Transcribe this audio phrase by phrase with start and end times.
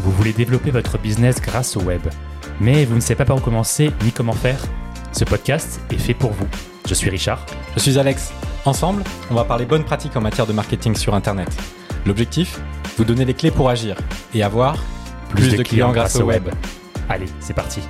[0.00, 2.02] Vous voulez développer votre business grâce au web,
[2.60, 4.60] mais vous ne savez pas par où commencer ni comment faire?
[5.12, 6.46] Ce podcast est fait pour vous.
[6.86, 7.44] Je suis Richard.
[7.74, 8.32] Je suis Alex.
[8.66, 11.48] Ensemble, on va parler bonnes pratiques en matière de marketing sur Internet.
[12.06, 12.60] L'objectif?
[12.96, 13.96] Vous donner les clés pour agir
[14.34, 14.76] et avoir
[15.30, 16.48] plus, de, clients, grâce au web.
[17.08, 17.80] Allez, c'est parti.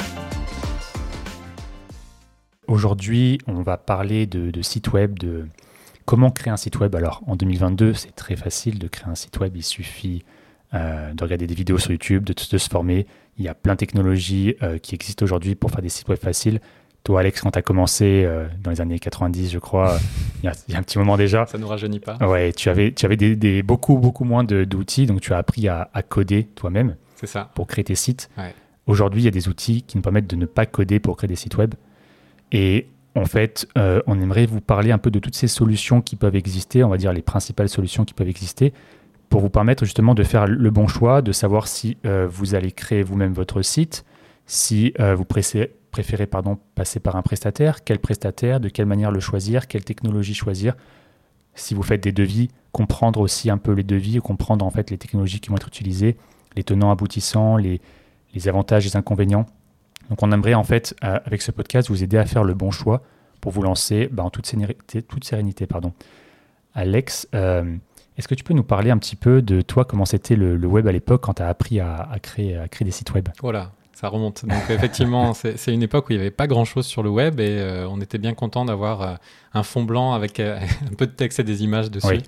[2.66, 5.46] Aujourd'hui, on va parler de, de site web, de
[6.04, 6.94] comment créer un site web.
[6.94, 9.56] Alors, en 2022, c'est très facile de créer un site web.
[9.56, 10.24] Il suffit
[10.74, 13.06] euh, de regarder des vidéos sur YouTube, de, de, se former.
[13.38, 16.18] Il y a plein de technologies euh, qui existent aujourd'hui pour faire des sites web
[16.18, 16.60] faciles.
[17.04, 19.98] Toi, Alex, quand tu as commencé euh, dans les années 90, je crois,
[20.42, 21.46] il, y a, il, y a, un petit moment déjà.
[21.46, 22.16] Ça ne nous rajeunit pas.
[22.26, 25.68] Ouais, tu avais, tu avais des, des beaucoup, beaucoup moins d'outils, donc tu as appris
[25.68, 26.96] à, à coder toi-même.
[27.16, 27.50] C'est ça.
[27.54, 28.30] Pour créer tes sites.
[28.36, 28.54] Ouais.
[28.86, 31.28] Aujourd'hui, il y a des outils qui nous permettent de ne pas coder pour créer
[31.28, 31.74] des sites web.
[32.52, 36.16] Et en fait, euh, on aimerait vous parler un peu de toutes ces solutions qui
[36.16, 38.72] peuvent exister, on va dire les principales solutions qui peuvent exister,
[39.28, 42.72] pour vous permettre justement de faire le bon choix, de savoir si euh, vous allez
[42.72, 44.04] créer vous-même votre site,
[44.46, 45.70] si euh, vous préférez,
[46.74, 50.74] passer par un prestataire, quel prestataire, de quelle manière le choisir, quelle technologie choisir.
[51.54, 54.98] Si vous faites des devis, comprendre aussi un peu les devis, comprendre en fait les
[54.98, 56.16] technologies qui vont être utilisées,
[56.56, 57.80] les tenants aboutissants, les
[58.48, 59.46] avantages, les inconvénients.
[60.10, 62.70] Donc on aimerait en fait, euh, avec ce podcast, vous aider à faire le bon
[62.70, 63.02] choix
[63.40, 65.02] pour vous lancer bah, en toute sérénité.
[65.02, 65.92] Toute sérénité pardon.
[66.74, 67.76] Alex, euh,
[68.16, 70.86] est-ce que tu peux nous parler un petit peu de toi, comment c'était le, web
[70.86, 71.80] à l'époque quand tu as appris
[72.22, 73.28] créer, à créer des sites web?
[73.40, 74.44] Voilà, ça remonte.
[74.44, 77.48] Donc effectivement, c'est une époque où il n'y avait pas grand-chose sur le web et
[77.48, 79.14] euh, on était bien content d'avoir euh,
[79.54, 80.58] un fond blanc avec euh,
[80.90, 82.06] un peu de texte et des images dessus.
[82.08, 82.22] Oui.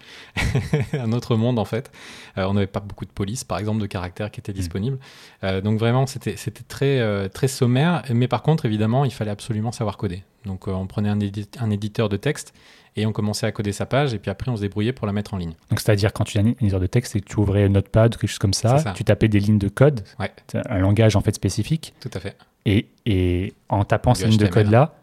[0.93, 1.91] un autre monde en fait.
[2.37, 4.99] on n'avait pas beaucoup de police, par exemple, de caractères qui étaient disponibles.
[5.43, 5.61] Mmh.
[5.61, 6.37] donc vraiment, c'était
[6.69, 8.03] très, très sommaire.
[8.11, 10.23] Mais par contre, évidemment, il fallait absolument savoir coder.
[10.45, 12.55] Donc on prenait un, édi un éditeur de texte
[12.97, 15.13] et on commençait à coder sa page et puis après on se débrouillait pour la
[15.13, 15.55] mettre en ligne.
[15.71, 18.19] Donc c'est-à-dire quand tu as un éditeur de texte, c'est que tu ouvrais Notepad ou
[18.19, 18.93] quelque chose comme ça, ça.
[18.93, 20.31] tu tapais des lignes de code, ouais.
[20.69, 21.95] un langage en fait spécifique.
[22.01, 22.37] Tout à fait.
[22.65, 24.95] Et, et en tapant ces lignes de code là,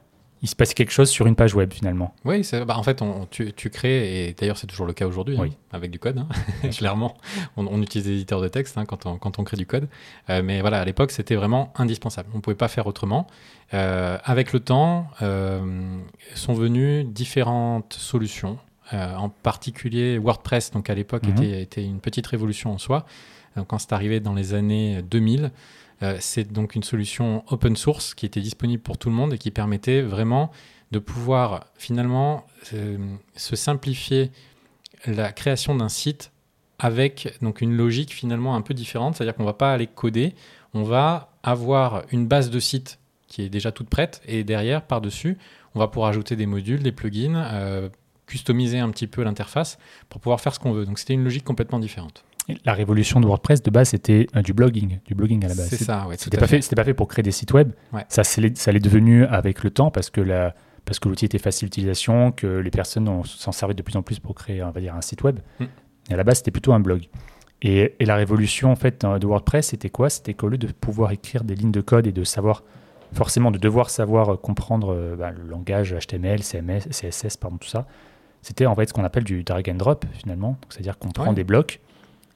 [0.44, 2.14] il se passait quelque chose sur une page web finalement.
[2.26, 5.38] Oui, bah, en fait, on, tu, tu, crées, et d'ailleurs c'est toujours le cas aujourd'hui,
[5.40, 5.48] oui.
[5.52, 6.28] hein, avec du code, hein.
[6.70, 7.16] clairement,
[7.56, 9.88] on, on, utilise des éditeurs de texte hein, quand, on, quand, on, crée du code.
[10.30, 12.30] Euh, mais voilà, à l'époque, c'était vraiment indispensable.
[12.34, 13.26] On ne pouvait pas faire autrement.
[13.74, 15.98] Euh, avec le temps, euh,
[16.36, 18.60] sont venues différentes solutions,
[18.92, 21.44] en particulier WordPress, donc à l'époque, mm -hmm.
[21.44, 23.06] était, était, une petite révolution en soi.
[23.56, 25.52] Donc, quand c'est arrivé dans les années 2000,
[26.04, 29.38] euh, c'est donc une solution open source qui était disponible pour tout le monde et
[29.38, 30.52] qui permettait vraiment
[30.92, 32.98] de pouvoir finalement euh,
[33.36, 34.32] se simplifier
[35.08, 36.32] la création d'un site
[36.78, 40.36] avec donc une logique finalement un peu différente, c'est-à-dire qu'on va pas aller coder,
[40.74, 45.38] on va avoir une base de site qui est déjà toute prête et derrière par-dessus,
[45.76, 47.90] on va pouvoir ajouter des modules, des plugins, euh,
[48.28, 49.78] customiser un petit peu l'interface
[50.10, 50.86] pour pouvoir faire ce qu'on veut.
[50.86, 52.24] Donc c'était une logique complètement différente.
[52.66, 55.70] La révolution de WordPress de base c'était euh, du blogging, du blogging à la base.
[55.70, 56.16] C'est ça, ouais.
[56.18, 57.72] C'était pas fait, c'était pas fait pour créer des sites web.
[57.94, 58.06] Ouais.
[58.10, 60.54] Ça, ça l'est devenu avec le temps parce que la,
[60.86, 64.20] parce que l'outil était facile d'utilisation, que les personnes s'en servaient de plus en plus
[64.20, 65.40] pour créer, on va dire, un site web.
[65.60, 65.66] Mm.
[66.10, 67.08] Et à la base, c'était plutôt un blog.
[67.62, 70.10] Et, et, la révolution en fait de WordPress, c'était quoi?
[70.10, 72.64] C'était qu'au lieu de pouvoir écrire des lignes de code et de savoir
[73.14, 77.86] forcément de devoir savoir comprendre bah, le langage HTML, CMS, CSS, pardon, tout ça,
[78.42, 80.58] c'était en fait ce qu'on appelle du drag and drop finalement.
[80.70, 81.34] C'est-à-dire qu'on prend Ouais.
[81.34, 81.80] des blocs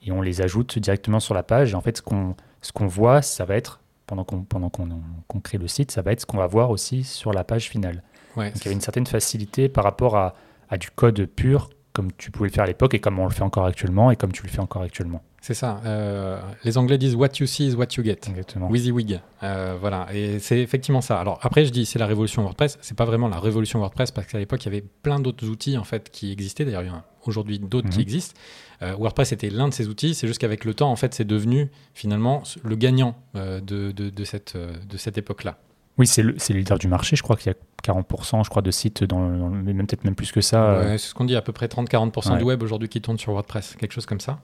[0.07, 1.73] et on les ajoute directement sur la page.
[1.73, 4.87] Et en fait, ce qu'on ce qu'on voit, ça va être pendant qu'on pendant qu'on
[5.29, 7.69] qu crée le site, ça va être ce qu'on va voir aussi sur la page
[7.69, 8.03] finale.
[8.35, 10.33] Ouais, Donc il y avait une certaine facilité par rapport à,
[10.69, 13.33] à du code pur comme tu pouvais le faire à l'époque et comme on le
[13.33, 15.21] fait encore actuellement et comme tu le fais encore actuellement.
[15.41, 15.81] C'est ça.
[15.85, 18.17] Euh, les Anglais disent What you see is what you get.
[18.27, 18.69] Exactement.
[18.69, 19.19] WYSIWYG.
[19.43, 20.07] Euh, voilà.
[20.13, 21.19] Et c'est effectivement ça.
[21.19, 22.77] Alors après, je dis c'est la révolution WordPress.
[22.81, 25.77] C'est pas vraiment la révolution WordPress parce qu'à l'époque, il y avait plein d'autres outils
[25.77, 26.65] en fait qui existaient.
[26.65, 27.91] D'ailleurs, il y en a aujourd'hui d'autres Mhm.
[27.93, 27.95] mmh.
[27.95, 28.39] qui existent.
[28.81, 30.15] Euh, WordPress était l'un de ces outils.
[30.15, 34.23] C'est juste qu'avec le temps, en fait, c'est devenu finalement le gagnant de, de, de,
[34.23, 35.57] cette, de cette époque-là.
[35.97, 37.15] Oui, c'est le, le, leader du marché.
[37.15, 40.03] Je crois qu'il y a 40%, je crois, de sites, dans, dans mais même peut-être
[40.03, 40.77] même plus que ça.
[40.79, 42.37] Ouais, c'est ce qu'on dit, à peu près 30-40% ouais.
[42.37, 44.39] du web aujourd'hui qui tourne sur WordPress, quelque chose comme ça.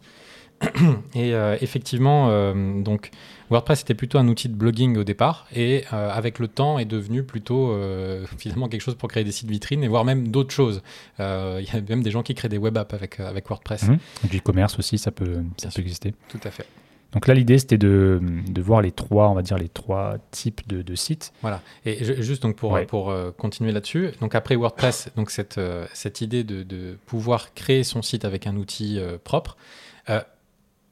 [1.15, 3.11] Et euh, effectivement, euh, donc
[3.49, 6.85] WordPress était plutôt un outil de blogging au départ, et euh, avec le temps est
[6.85, 7.75] devenu plutôt
[8.37, 10.81] finalement quelque chose pour créer des sites vitrines et voire même d'autres choses.
[11.19, 13.87] Il y a même des gens qui créent des web apps avec, avec WordPress.
[13.87, 13.97] Mmh.
[14.29, 16.13] Du e-commerce aussi, ça peut, ça peut exister.
[16.29, 16.65] Tout à fait.
[17.13, 20.67] Donc là, l'idée, c'était de, de, voir les trois, on va dire, les trois types
[20.67, 21.31] de, de sites.
[21.41, 21.61] Voilà.
[21.85, 22.85] Et je, juste donc pour, ouais.
[22.85, 27.53] pour euh, continuer là-dessus, donc après WordPress, donc cette, euh, cette idée de, de, pouvoir
[27.53, 29.57] créer son site avec un outil euh, propre,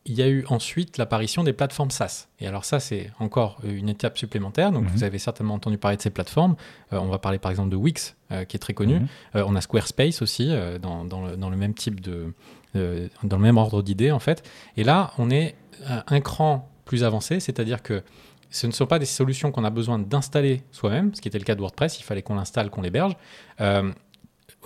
[0.06, 2.28] il y a eu ensuite l'apparition des plateformes SaaS.
[2.40, 4.72] Et alors ça, c'est encore une étape supplémentaire.
[4.72, 4.90] Donc Mhm.
[4.90, 6.56] vous avez certainement entendu parler de ces plateformes.
[6.92, 8.96] Euh, on va parler par exemple de Wix, euh, qui est très connu.
[9.00, 9.08] Mhm.
[9.36, 12.34] Euh, on a Squarespace aussi, euh, dans, dans le, dans le même type de...
[12.76, 14.48] euh, dans le même ordre d'idées, en fait.
[14.76, 15.56] Et là, on est
[15.88, 18.02] un, un cran plus avancé, c'est-à-dire que
[18.50, 21.46] ce ne sont pas des solutions qu'on a besoin d'installer soi-même, ce qui était le
[21.46, 23.16] cas de WordPress, il fallait qu'on l'installe, qu'on l'héberge.
[23.62, 23.92] Euh,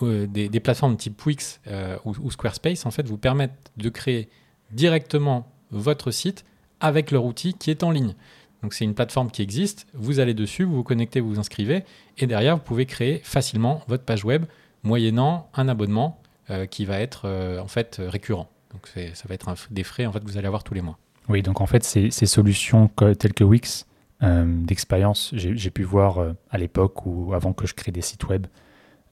[0.01, 3.89] euh, des, des plateformes type Wix euh, ou, ou Squarespace, en fait, vous permettent de
[3.89, 4.29] créer
[4.71, 6.45] directement votre site
[6.79, 8.13] avec leur outil qui est en ligne.
[8.61, 11.83] Donc c'est une plateforme qui existe, vous allez dessus, vous vous connectez, vous vous inscrivez,
[12.17, 14.45] et derrière, vous pouvez créer facilement votre page web
[14.83, 18.47] moyennant un abonnement euh, qui va être euh, en fait euh, récurrent.
[18.71, 20.97] Donc ça va être des frais en fait que vous allez avoir tous les mois.
[21.29, 23.87] Oui, donc en fait, ces, solutions telles que Wix,
[24.21, 28.47] d'expérience, j'ai pu voir à l'époque ou avant que je crée des sites web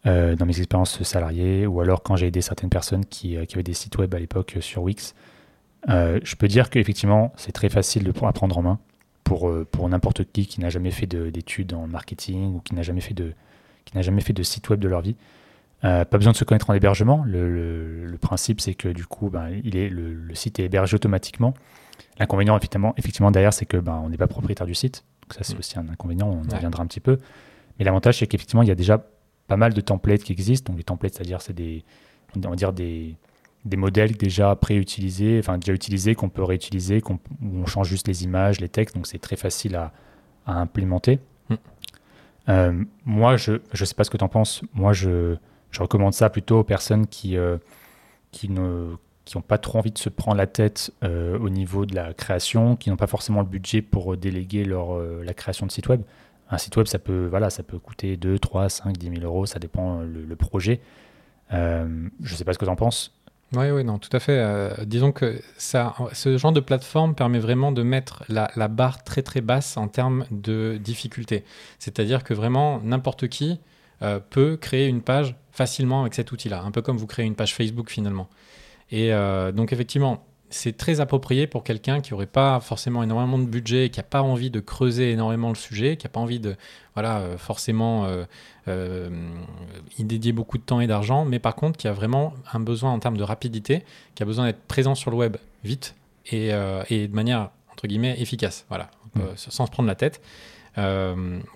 [0.03, 3.97] dans mes expériences salariées, ou alors quand j'ai aidé certaines personnes qui, avaient des sites
[3.97, 5.15] web à l'époque sur Wix.
[5.89, 8.80] Euh, je peux dire qu'effectivement, c'est très facile de à prendre en main
[9.24, 12.74] pour, euh, pour n'importe qui qui n'a jamais fait de- d'études en marketing ou qui
[12.75, 13.33] n'a jamais fait de
[13.85, 15.15] qui jamais fait de site web de leur vie.
[15.83, 17.24] Euh, pas besoin de se connaître en hébergement.
[17.25, 20.63] Le, le- le principe, c'est que du coup, ben, il est, le, le site est
[20.63, 21.53] hébergé automatiquement.
[22.18, 25.03] L'inconvénient, effectivement, effectivement, derrière, c'est que ben, on n'est pas propriétaire du site.
[25.24, 25.59] Donc ça, c'est Mm.
[25.59, 26.30] aussi un inconvénient.
[26.30, 26.56] On y Ouais.
[26.56, 27.18] reviendra un petit peu.
[27.77, 29.06] Mais l'avantage, c'est qu'effectivement, il y a déjà
[29.47, 30.71] pas mal de templates qui existent.
[30.71, 31.83] Donc les templates, c'est-à-dire, c'est des,
[32.38, 33.15] on va dire des,
[33.65, 38.07] des modèles déjà pré-utilisés, enfin déjà utilisés, qu'on peut réutiliser, qu'on- où on change juste
[38.07, 38.95] les images, les textes.
[38.95, 39.94] Donc c'est très facile à,
[40.45, 41.19] à implémenter.
[41.50, 41.56] Mm.
[42.50, 44.62] Euh, moi, je ne sais pas ce que tu en penses.
[44.74, 45.36] Moi, je,
[45.71, 47.57] je recommande ça plutôt aux personnes qui, euh,
[48.31, 48.95] qui ne
[49.25, 52.13] qui n'ont pas trop envie de se prendre la tête euh, au niveau de la
[52.13, 56.01] création, qui n'ont pas forcément le budget pour déléguer leur, la création de site web.
[56.50, 59.45] Un site web, ça peut, voilà, ça peut coûter 2, 3, 5, 10 000 euros,
[59.45, 60.81] ça dépend le, le projet.
[61.50, 63.13] Je ne sais pas ce que tu en penses.
[63.55, 64.39] Oui, oui, non, tout à fait.
[64.39, 69.21] Euh, disons que ça, ce genre de plateforme permet vraiment de mettre la, barre très
[69.21, 71.44] très basse en termes de difficulté.
[71.77, 73.59] C'est-à-dire que vraiment n'importe qui
[74.01, 77.35] euh, peut créer une page facilement avec cet outil-là, un peu comme vous créez une
[77.35, 78.27] page Facebook finalement.
[78.89, 83.45] Et euh, donc effectivement, c'est très approprié pour quelqu'un qui n'aurait pas forcément énormément de
[83.45, 86.55] budget, qui n'a pas envie de creuser énormément le sujet, qui n'a pas envie de
[86.94, 88.23] voilà, euh, forcément euh,
[88.67, 89.09] euh,
[89.97, 92.91] y dédier beaucoup de temps et d'argent, mais par contre qui a vraiment un besoin
[92.91, 93.83] en termes de rapidité,
[94.15, 95.95] qui a besoin d'être présent sur le web vite
[96.31, 96.51] et,
[96.89, 99.21] et de manière entre guillemets efficace, voilà, Mm.
[99.21, 100.21] euh, sans se prendre la tête.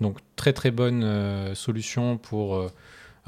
[0.00, 2.70] Donc très très bonne solution pour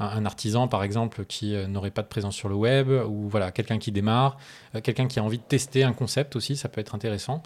[0.01, 3.29] un, un artisan par exemple qui euh, n'aurait pas de présence sur le web ou
[3.29, 4.37] voilà quelqu'un qui démarre,
[4.75, 7.43] euh, quelqu'un qui a envie de tester un concept aussi, ça peut être intéressant.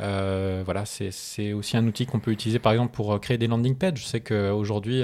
[0.00, 3.76] Euh, voilà, c'est aussi un outil qu'on peut utiliser par exemple pour créer des landing
[3.76, 3.98] pages.
[4.00, 5.02] Je sais qu'aujourd'hui,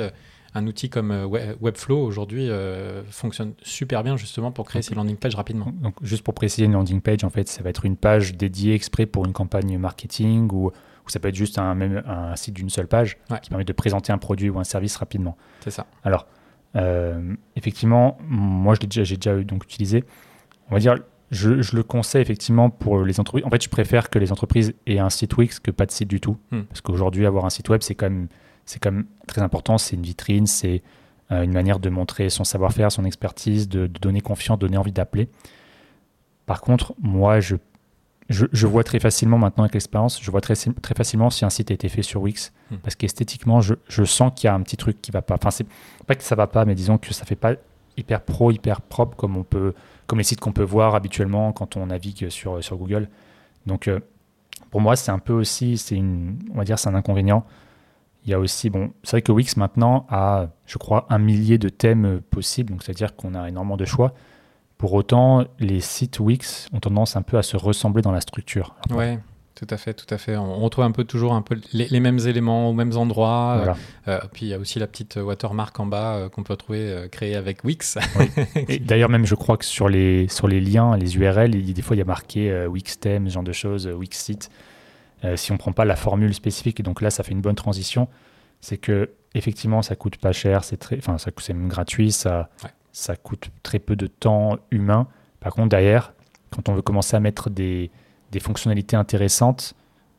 [0.55, 5.17] un outil comme We- Webflow aujourd'hui euh, fonctionne super bien justement pour créer ces landing
[5.17, 5.73] pages rapidement.
[5.81, 8.75] Donc, juste pour préciser, une landing page, en fait, ça va être une page dédiée
[8.75, 12.55] exprès pour une campagne marketing ou, ou ça peut être juste un, même un site
[12.55, 13.39] d'une seule page Ouais.
[13.41, 15.37] qui permet de présenter un produit ou un service rapidement.
[15.61, 15.87] C'est ça.
[16.03, 16.27] Alors,
[17.57, 20.05] effectivement, moi, je l'ai déjà, j'ai déjà eu, donc utilisé.
[20.71, 20.97] On va dire,
[21.31, 23.45] je, je le conseille effectivement pour les entreprises.
[23.45, 26.09] En fait, je préfère que les entreprises aient un site Wix que pas de site
[26.09, 26.37] du tout.
[26.51, 26.63] Hmm.
[26.63, 28.29] Parce qu'aujourd'hui, avoir un site web, c'est quand même,
[28.67, 29.79] c'est quand même très important.
[29.79, 30.83] C'est une vitrine, c'est
[31.31, 34.93] euh, une manière de montrer son savoir-faire, son expertise, de, de donner confiance, donner envie
[34.93, 35.29] d'appeler.
[36.47, 37.55] Par contre, moi, je,
[38.31, 41.51] je, je vois très facilement maintenant avec l'expérience, je vois très, très facilement si un
[41.51, 42.53] site a été fait sur Wix.
[42.71, 42.77] Hmm.
[42.77, 45.35] Parce qu'esthétiquement, je, je sens qu'il y a un petit truc qui va pas.
[45.35, 45.67] Enfin, c'est
[46.07, 47.55] pas que ça va pas, mais disons que ça fait pas
[47.97, 49.75] hyper pro, hyper propre comme on peut,
[50.07, 53.09] comme les sites qu'on peut voir habituellement quand on navigue sur, sur Google.
[53.67, 53.99] Donc, euh,
[54.71, 57.45] pour moi, c'est un peu aussi, c'est une, on va dire, c'est un inconvénient.
[58.25, 61.59] Il y a aussi, bon, c'est vrai que Wix maintenant a, je crois, un millier
[61.59, 64.15] de thèmes euh, possibles, donc c'est-à-dire qu'on a énormément de choix.
[64.81, 68.75] Pour autant, les sites Wix ont tendance un peu à se ressembler dans la structure.
[68.89, 69.19] Ouais,
[69.55, 70.39] tout à fait, tout à fait.
[70.39, 73.57] On retrouve un peu toujours un peu les, les mêmes éléments aux mêmes endroits.
[73.59, 73.77] voilà.
[74.09, 76.81] Euh, puis il y a aussi la petite watermark en bas euh, qu'on peut trouver
[76.81, 77.99] euh, créée avec Wix.
[78.69, 81.83] Et d'ailleurs, même, je crois que sur les, sur les liens, les URL, il des
[81.83, 84.51] fois, il y a marqué euh, Wixtem, ce genre de choses, euh, Wixsite.
[85.27, 87.43] Euh, si on ne prend pas la formule spécifique, et donc là, ça fait une
[87.43, 88.09] bonne transition,
[88.63, 92.49] c'est que effectivement, ça coûte pas cher, c'est très, enfin, ça c'est même gratuit, ça,
[92.65, 92.71] Ouais.
[92.93, 95.07] Ça coûte très peu de temps humain.
[95.41, 96.13] Par contre, derrière,
[96.51, 97.91] quand on veut commencer à mettre des,
[98.33, 99.75] des fonctionnalités intéressantes,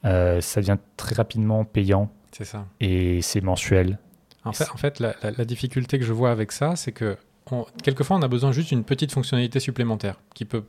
[0.06, 2.66] euh, ça devient très rapidement payant C'est ça.
[2.80, 4.00] et c'est mensuel.
[4.44, 7.18] En fait, en fait la, la- la difficulté que je vois avec ça, c'est que
[7.52, 10.64] on- quelquefois on a besoin juste d'une petite fonctionnalité supplémentaire qui peut,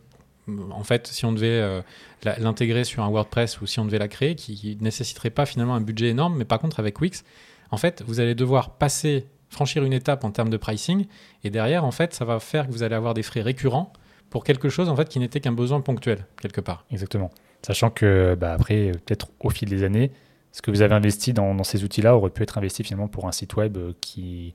[0.70, 1.80] en fait, si on devait euh,
[2.24, 5.74] l'intégrer sur un WordPress ou si on devait la créer, qui ne nécessiterait pas finalement
[5.74, 7.24] un budget énorme, mais par contre avec Wix,
[7.70, 11.06] en fait, vous allez devoir passer, franchir une étape en termes de pricing,
[11.44, 13.92] et derrière, en fait, ça va faire que vous allez avoir des frais récurrents
[14.30, 16.86] pour quelque chose en fait qui n'était qu'un besoin ponctuel quelque part.
[16.90, 17.30] Exactement.
[17.60, 20.10] Sachant que bah, après, peut-être au fil des années,
[20.52, 23.32] ce que vous avez investi dans, ces outils-là aurait pu être investi finalement pour un
[23.32, 24.54] site web qui,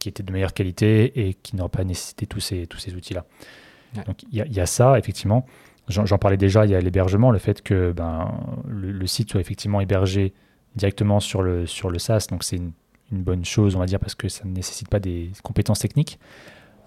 [0.00, 3.24] qui était de meilleure qualité et qui n'aurait pas nécessité tous ces, tous ces outils-là.
[4.06, 5.46] Donc il y, a ça, effectivement.
[5.88, 8.32] J'en parlais déjà, il y a l'hébergement, le fait que ben,
[8.66, 10.34] le, site soit effectivement hébergé
[10.74, 12.72] directement sur le, sur le SaaS, donc c'est une,
[13.14, 16.18] une, bonne chose, on va dire, parce que ça ne nécessite pas des compétences techniques.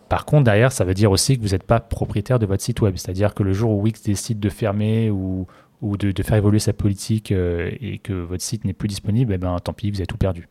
[0.10, 2.82] Par contre, derrière, ça veut dire aussi que vous n'êtes pas propriétaire de votre site
[2.82, 2.96] web.
[2.96, 5.48] C'est-à-dire que le jour où Wix décide de fermer ou,
[5.82, 9.38] ou de, faire évoluer sa politique euh, et que votre site n'est plus disponible, eh
[9.38, 10.48] ben, tant pis, vous avez tout perdu.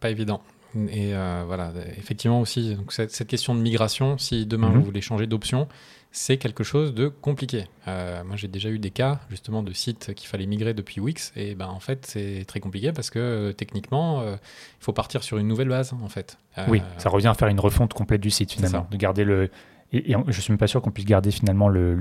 [0.00, 0.40] pas évident.
[0.90, 4.84] Et euh, voilà, effectivement aussi, donc cette, question de migration, si demain vous mhm.
[4.84, 5.66] voulez changer d'option,
[6.10, 7.66] c'est quelque chose de compliqué.
[7.86, 11.32] Euh, moi, j'ai déjà eu des cas justement de sites qu'il fallait migrer depuis Wix,
[11.36, 14.38] et ben en fait, c'est très compliqué parce que techniquement, il
[14.80, 16.38] faut partir sur une nouvelle base en fait.
[16.68, 19.50] oui, ça revient à faire une refonte complète du site finalement, de garder le,
[19.90, 21.94] et, je ne suis même pas sûr qu'on puisse garder finalement le,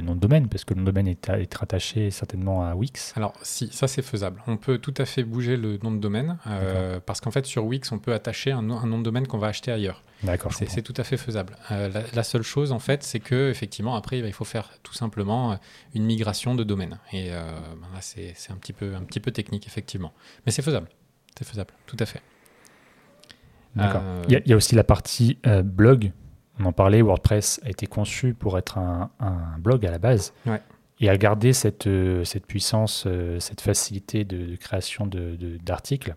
[0.00, 3.12] nom de domaine, parce que le nom de domaine est, est rattaché certainement à Wix.
[3.16, 4.42] Alors, si, ça c'est faisable.
[4.48, 7.64] On peut tout à fait bouger le nom de domaine, euh, parce qu'en fait, sur
[7.64, 10.02] Wix, on peut attacher un, nom de domaine qu'on va acheter ailleurs.
[10.24, 10.52] D'accord.
[10.52, 11.56] C'est tout à fait faisable.
[11.70, 15.52] Euh, la, seule chose, en fait, c'est que effectivement, après, il faut faire tout simplement
[15.52, 15.56] euh,
[15.94, 16.98] une migration de domaine.
[17.12, 20.12] Et ben là, c'est un, petit peu, un petit peu technique, effectivement.
[20.44, 20.88] Mais c'est faisable.
[21.38, 22.20] C'est faisable, tout à fait.
[23.76, 24.02] D'accord.
[24.28, 26.10] Il y, a aussi la partie blog
[26.58, 29.10] on en parlait, WordPress a été conçu pour être un,
[29.58, 30.32] blog à la base
[31.00, 36.10] et a gardé cette, euh, cette puissance, euh, cette facilité de, création d'articles.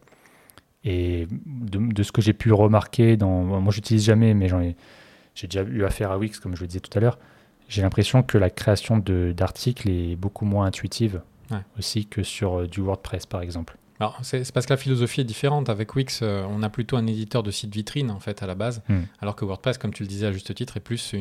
[0.84, 4.76] De, et de, ce que j'ai pu remarquer, dans, moi j'utilise jamais, mais ai,
[5.36, 7.20] j'ai déjà eu affaire à Wix, comme je le disais tout à l'heure,
[7.68, 11.22] j'ai l'impression que la création d'articles est beaucoup moins intuitive
[11.78, 13.78] aussi que sur euh, du WordPress par exemple.
[14.24, 15.70] C'est parce que la philosophie est différente.
[15.70, 18.56] Avec Wix, euh, on a plutôt un éditeur de site vitrine en fait à la
[18.56, 19.02] base, hmm.
[19.22, 21.16] alors que WordPress, comme tu le disais à juste titre, est plus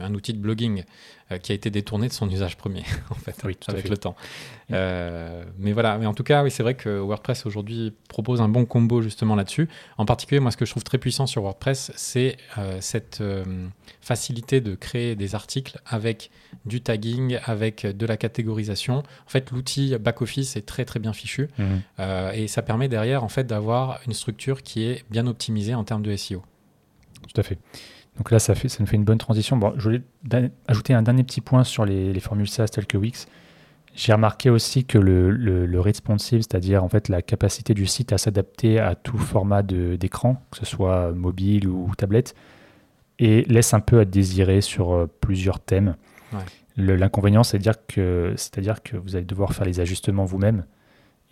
[0.00, 0.84] un outil de blogging
[1.30, 3.36] euh, qui a été détourné de son usage premier en fait
[3.68, 4.14] avec le temps.
[4.70, 8.48] Euh, mais voilà, mais en tout cas, oui, c'est vrai que WordPress aujourd'hui propose un
[8.48, 9.68] bon combo justement là-dessus.
[9.98, 12.36] En particulier, moi, ce que je trouve très puissant sur WordPress, c'est
[12.80, 13.22] cette
[14.00, 16.30] facilité de créer des articles avec
[16.64, 18.98] du tagging, avec de la catégorisation.
[18.98, 21.48] En fait, l'outil back-office est très très bien fichu.
[21.58, 21.78] Hmm.
[22.12, 25.84] Euh, et ça permet derrière en fait d'avoir une structure qui est bien optimisée en
[25.84, 26.42] termes de SEO.
[27.22, 27.58] Tout à fait.
[28.18, 29.56] Donc là, ça, fait, ça nous fait une bonne transition.
[29.56, 30.02] Bon, je voulais
[30.68, 33.26] ajouter un dernier petit point sur les, formules SaaS telles que Wix.
[33.94, 38.18] J'ai remarqué aussi que le, le, responsive, c'est-à-dire en fait la capacité du site à
[38.18, 42.34] s'adapter à tout format d'écran, que ce soit mobile ou tablette,
[43.18, 45.96] et laisse un peu à désirer sur euh, plusieurs thèmes.
[46.78, 50.64] L'inconvénient, c'est-à-dire que, c'est-à-dire que vous allez devoir faire les ajustements vous-même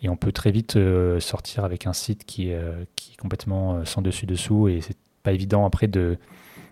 [0.01, 3.75] et on peut très vite euh, sortir avec un site qui, euh, qui est complètement
[3.75, 6.17] euh, sans dessus-dessous et c'est pas évident après de,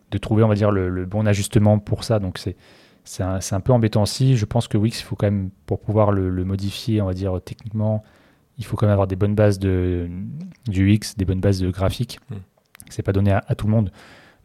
[0.10, 2.18] de, trouver, on va dire, le, bon ajustement pour ça.
[2.18, 2.56] Donc c'est,
[3.04, 4.36] c'est, un, un, peu embêtant aussi.
[4.36, 7.40] Je pense que Wix, il faut quand même, pour pouvoir le, modifier, on va dire,
[7.46, 8.04] techniquement,
[8.58, 10.10] il faut quand même avoir des bonnes bases de,
[10.68, 12.20] du X, des bonnes bases de graphique.
[12.32, 12.38] Hmm.
[12.90, 13.92] C'est pas donné à, tout le monde.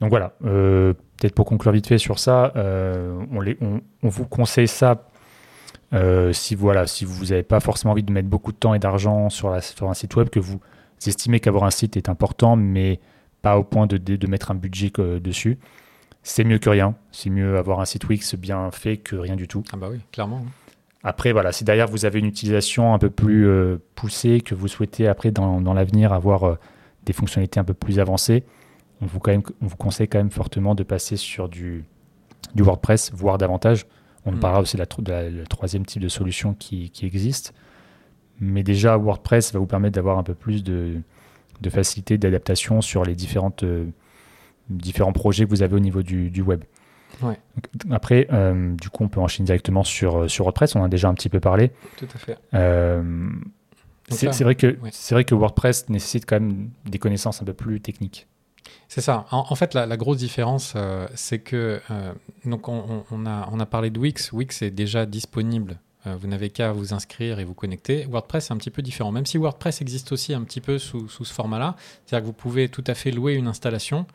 [0.00, 4.68] Donc voilà, peut-être pour conclure vite fait sur ça, on, les, on, on, vous conseille
[4.68, 5.08] ça
[5.92, 8.78] euh, si voilà, si vous n'avez pas forcément envie de mettre beaucoup de temps et
[8.78, 10.60] d'argent sur, un site web, que vous
[11.06, 13.00] estimez qu'avoir un site est important, mais
[13.42, 15.58] pas au point de, de, mettre un budget dessus,
[16.22, 16.96] c'est mieux que rien.
[17.12, 19.62] C'est mieux avoir un site Wix bien fait que rien du tout.
[19.72, 20.44] Ah bah oui, clairement.
[21.04, 24.68] Après, voilà, si derrière vous avez une utilisation un peu plus euh, poussée, que vous
[24.68, 26.54] souhaitez après dans, dans l'avenir avoir euh,
[27.04, 28.42] des fonctionnalités un peu plus avancées,
[29.02, 31.84] on vous, quand même, on vous conseille quand même fortement de passer sur du,
[32.54, 33.86] du WordPress, voire davantage.
[34.26, 34.40] On mm.
[34.40, 37.54] parlera aussi de la, troisième type de solution qui, existe.
[38.40, 41.00] Mais déjà, WordPress va vous permettre d'avoir un peu plus de,
[41.70, 43.86] facilité d'adaptation sur les différentes, euh,
[44.68, 46.64] différents projets que vous avez au niveau du, web.
[47.90, 50.74] après, euh, du coup, on peut enchaîner directement sur, euh, sur WordPress.
[50.74, 51.70] On en a déjà un petit peu parlé.
[51.96, 52.38] Tout à fait.
[54.08, 54.76] c'est vrai, que,
[55.10, 58.26] vrai que WordPress nécessite quand même des connaissances un peu plus techniques.
[58.88, 59.26] C'est ça.
[59.30, 62.12] En, fait, la, grosse différence, euh, c'est que euh,
[62.44, 64.30] donc on, a, on a parlé de Wix.
[64.32, 65.80] Wix est déjà disponible.
[66.06, 68.04] Euh, vous n'avez qu'à vous inscrire et vous connecter.
[68.04, 71.08] WordPress est un petit peu différent, même si WordPress existe aussi un petit peu sous,
[71.08, 71.76] sous ce format-là.
[72.06, 74.06] C'est-à-dire que vous pouvez tout à fait louer une installation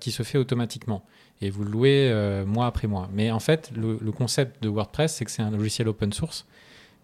[0.00, 1.06] qui se fait automatiquement
[1.40, 2.12] et vous louez
[2.46, 3.08] mois après mois.
[3.14, 6.44] Mais en fait, le concept de WordPress, c'est que c'est un logiciel open source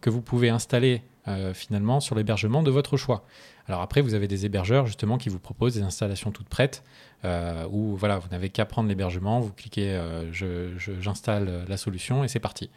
[0.03, 1.01] que vous pouvez installer
[1.55, 3.25] finalement sur l'hébergement de votre choix.
[3.66, 6.83] Alors après, vous avez des hébergeurs justement qui vous proposent des installations toutes prêtes
[7.25, 10.30] euh, où voilà, vous n'avez qu'à prendre l'hébergement, vous cliquez euh,
[11.00, 12.71] j'installe la solution et c'est parti.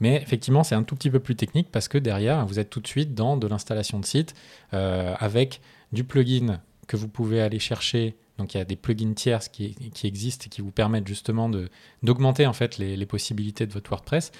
[0.00, 2.80] Mais effectivement, c'est un tout petit peu plus technique parce que derrière, vous êtes tout
[2.80, 4.34] de suite dans de l'installation de site
[4.74, 5.60] euh, avec
[5.92, 9.76] du plugin que vous pouvez aller chercher Donc il y a des plugins tiers qui,
[10.04, 11.50] existent et qui vous permettent justement
[12.02, 14.32] d'augmenter en fait les, possibilités de votre WordPress.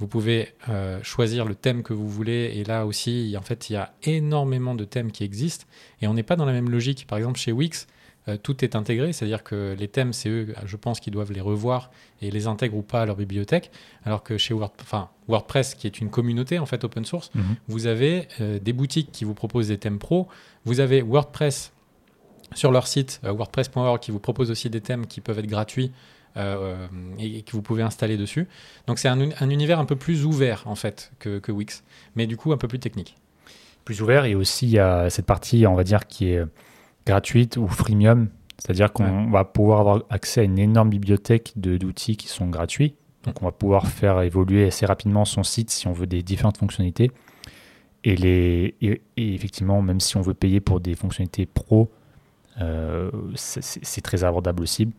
[0.00, 2.54] Vous pouvez euh, choisir le thème que vous voulez.
[2.56, 5.66] Et là aussi, en fait, il y a énormément de thèmes qui existent.
[6.00, 7.06] Et on n'est pas dans la même logique.
[7.06, 7.86] Par exemple, chez Wix,
[8.28, 11.40] euh, tout est intégré, c'est-à-dire que les thèmes, c'est eux, je pense, qui doivent les
[11.40, 11.90] revoir
[12.22, 13.70] et les intègrent ou pas à leur bibliothèque,
[14.04, 17.56] alors que chez WordPress, qui est une communauté en fait open source, mhm.
[17.68, 20.28] vous avez euh, des boutiques qui vous proposent des thèmes pro,
[20.64, 21.72] vous avez WordPress
[22.54, 25.92] sur leur site wordpress.org qui vous propose aussi des thèmes qui peuvent être gratuits
[26.36, 28.48] et que vous pouvez installer dessus.
[28.86, 31.82] Donc c'est un, univers un peu plus ouvert en fait que, que Wix,
[32.14, 33.16] mais du coup un peu plus technique.
[33.84, 36.42] Plus ouvert et aussi il y a cette partie, on va dire, qui est
[37.06, 42.28] gratuite ou freemium, c'est-à-dire qu'on va pouvoir avoir accès à une énorme bibliothèque d'outils qui
[42.28, 42.94] sont gratuits.
[43.24, 46.58] Donc on va pouvoir faire évoluer assez rapidement son site si on veut des différentes
[46.58, 47.10] fonctionnalités.
[48.04, 51.90] Et, les, et, effectivement, même si on veut payer pour des fonctionnalités pro,
[52.60, 54.90] euh, c'est très abordable aussi.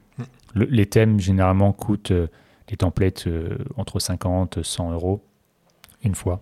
[0.55, 2.27] Les thèmes généralement coûtent euh,
[2.69, 5.23] les templates euh, entre 50 et 100 euros
[6.03, 6.41] une fois.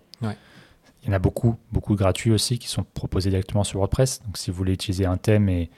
[1.02, 4.20] Il y en a beaucoup, beaucoup gratuits aussi qui sont proposés directement sur WordPress.
[4.26, 5.70] Donc si vous voulez utiliser un thème et,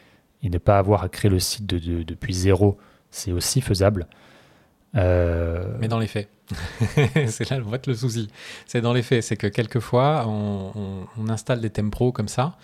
[0.43, 2.77] ne pas avoir à créer le site depuis zéro,
[3.13, 4.09] c'est aussi faisable.
[4.97, 6.29] Euh, Mais dans les faits,
[7.29, 8.29] c'est là en fait le souci.
[8.67, 12.57] C'est dans les faits, c'est que quelquefois on, installe des thèmes pro comme ça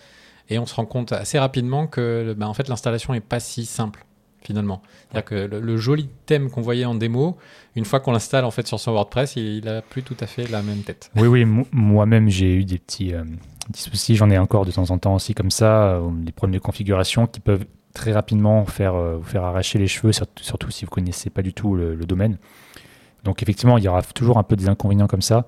[0.49, 3.65] et on se rend compte assez rapidement que ben, en fait l'installation n'est pas si
[3.65, 4.05] simple
[4.43, 4.83] finalement.
[5.11, 7.37] C'est-à-dire que le, joli thème qu'on voyait en démo,
[7.77, 10.49] une fois qu'on l'installe en fait sur son WordPress, il, n'a plus tout à fait
[10.49, 11.11] la même tête.
[11.17, 13.25] Oui, oui, moi-même j'ai eu des petits, euh,
[13.75, 16.63] soucis, j'en ai encore de temps en temps aussi comme ça, euh, des problèmes de
[16.63, 17.65] configuration qui peuvent
[17.95, 21.53] très rapidement faire, euh, vous faire arracher les cheveux, surtout, si vous connaissez pas du
[21.53, 22.39] tout le, domaine.
[23.25, 25.47] Donc effectivement, il y aura toujours un peu des inconvénients comme ça.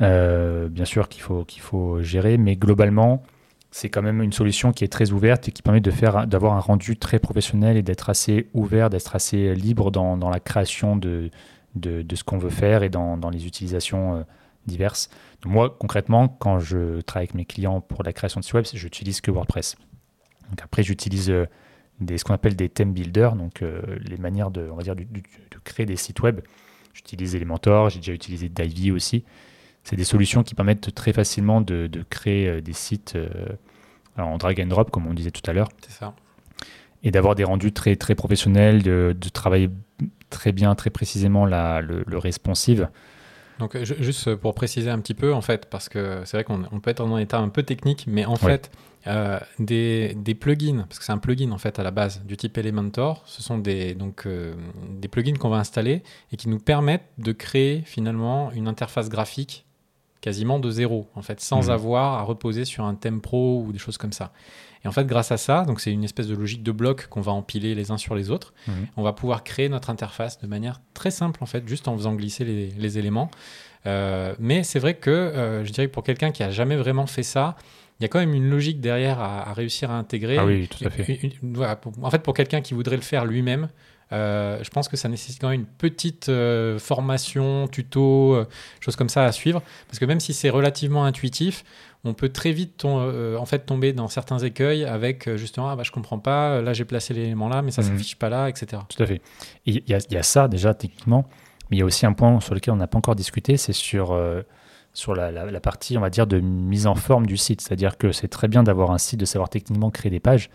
[0.00, 3.22] bien sûr qu'il faut, qu'il faut gérer, mais globalement,
[3.70, 6.54] c'est quand même une solution qui est très ouverte et qui permet de faire, d'avoir
[6.54, 11.30] un rendu très professionnel et d'être assez ouvert, d'être assez libre dans, la création de,
[11.82, 14.22] ce qu'on veut faire et dans, les utilisations euh,
[14.66, 15.10] diverses.
[15.44, 19.20] moi, concrètement, quand je travaille avec mes clients pour la création de sites web, j'utilise
[19.20, 19.76] que WordPress.
[20.62, 21.46] Après, j'utilise euh,
[22.00, 25.04] ce qu'on appelle des theme builders, donc euh, les manières de, on va dire, de
[25.62, 26.40] créer des sites web.
[26.94, 29.24] J'utilise Elementor, j'ai déjà utilisé Divi aussi
[29.88, 33.28] c'est des solutions qui permettent très facilement de, créer euh, des sites euh,
[34.18, 35.70] en drag and drop, comme on disait tout à l'heure.
[35.80, 36.14] C'est ça.
[37.02, 39.70] Et d'avoir des rendus très, très professionnels, de, travailler
[40.28, 42.90] très bien, très précisément la, le, responsive.
[43.60, 46.90] Donc, juste pour préciser un petit peu, en fait, parce que c'est vrai qu'on peut
[46.90, 48.70] être dans un état un peu technique, mais en fait,
[49.06, 52.36] euh, des, des, plugins, parce que c'est un plugin en fait à la base du
[52.36, 54.28] type Elementor, ce sont des, donc,
[54.90, 59.64] des plugins qu'on va installer et qui nous permettent de créer finalement une interface graphique
[60.28, 61.70] quasiment de zéro, en fait, sans mhm.
[61.70, 64.30] avoir à reposer sur un thème pro ou des choses comme ça.
[64.84, 67.22] Et en fait, grâce à ça, donc c'est une espèce de logique de blocs qu'on
[67.22, 68.74] va empiler les uns sur les autres, mhm.
[68.98, 72.14] on va pouvoir créer notre interface de manière très simple, en fait, juste en faisant
[72.14, 73.30] glisser les, éléments.
[73.86, 77.06] Euh, mais c'est vrai que euh, je dirais que pour quelqu'un qui a jamais vraiment
[77.06, 77.56] fait ça,
[77.98, 80.36] il y a quand même une logique derrière à, réussir à intégrer.
[80.36, 81.32] Ah oui, tout à fait.
[82.02, 83.68] en fait, pour quelqu'un qui voudrait le faire lui-même,
[84.12, 88.46] euh, je pense que ça nécessite quand même une petite euh, formation, tuto, euh,
[88.80, 89.62] choses comme ça à suivre.
[89.86, 91.64] Parce que même si c'est relativement intuitif,
[92.04, 95.90] on peut très vite en fait tomber dans certains écueils avec justement, ah bah, je
[95.90, 97.98] comprends pas, là j'ai placé l'élément là, mais ça ne mhm.
[97.98, 98.80] s'affiche pas là, etc.
[98.88, 99.20] Tout à fait.
[99.66, 101.26] Il y, y, a ça déjà techniquement,
[101.68, 103.72] mais il y a aussi un point sur lequel on n'a pas encore discuté, c'est
[103.72, 104.16] sur
[104.94, 107.60] sur la, la, partie, on va dire, de mise en forme du site.
[107.60, 110.50] C'est-à-dire que c'est très bien d'avoir un site, de savoir techniquement créer des pages.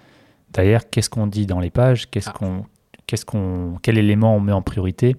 [0.52, 2.10] D'ailleurs, qu'est-ce qu'on dit dans les pages?
[2.10, 2.38] Qu'est-ce ah.
[2.38, 2.66] qu'on
[3.08, 5.16] qu'est-ce qu'on, quel élément on met en priorité.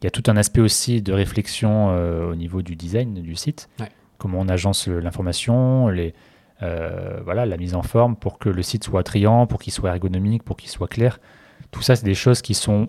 [0.00, 3.36] Il y a tout un aspect aussi de réflexion euh, au niveau du design du
[3.36, 3.68] site,
[4.18, 6.14] comment on agence l'information, les,
[6.62, 9.90] euh, voilà, la mise en forme pour que le site soit attrayant, pour qu'il soit
[9.90, 11.18] ergonomique, pour qu'il soit clair.
[11.70, 12.88] Tout ça, c'est des choses qui sont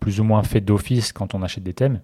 [0.00, 2.00] plus ou moins faites d'office quand on achète des thèmes,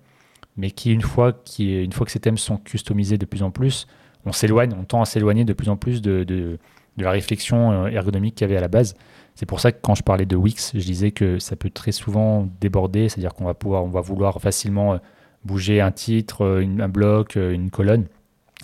[0.57, 3.51] mais qui, une fois, qui, une fois que ces thèmes sont customisés de plus en
[3.51, 3.87] plus,
[4.25, 6.59] on s'éloigne, on tend à s'éloigner de plus en plus de, de,
[6.97, 8.95] de la réflexion euh, ergonomique qu'il y avait à la base.
[9.35, 11.93] C'est pour ça que quand je parlais de Wix, je disais que ça peut très
[11.93, 14.99] souvent déborder, c'est-à-dire qu'on va pouvoir, on va vouloir facilement euh,
[15.45, 18.07] bouger un titre, euh, un bloc, une colonne,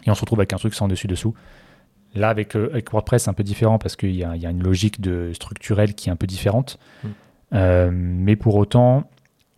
[0.07, 1.35] et on se retrouve avec un truc sans dessus dessous.
[2.15, 5.95] Là, avec, WordPress, c'est un peu différent parce qu'il y, a une logique de structurelle
[5.95, 6.79] qui est un peu différente.
[7.05, 7.91] Mm.
[7.93, 9.05] mais pour autant,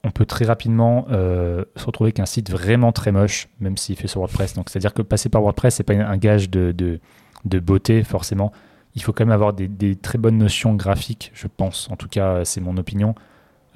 [0.02, 4.08] on peut très rapidement se retrouver avec un site vraiment très moche, même s'il fait
[4.08, 4.54] sur WordPress.
[4.54, 6.98] Donc, c'est-à-dire que passer par WordPress, c'est pas un gage de, de
[7.44, 8.52] beauté forcément
[8.94, 11.88] il faut quand même avoir des, très bonnes notions graphiques, je pense.
[11.90, 13.14] En tout cas, c'est mon opinion,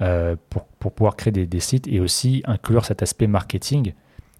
[0.01, 3.93] euh, pour, pouvoir créer des, sites et aussi inclure cet aspect marketing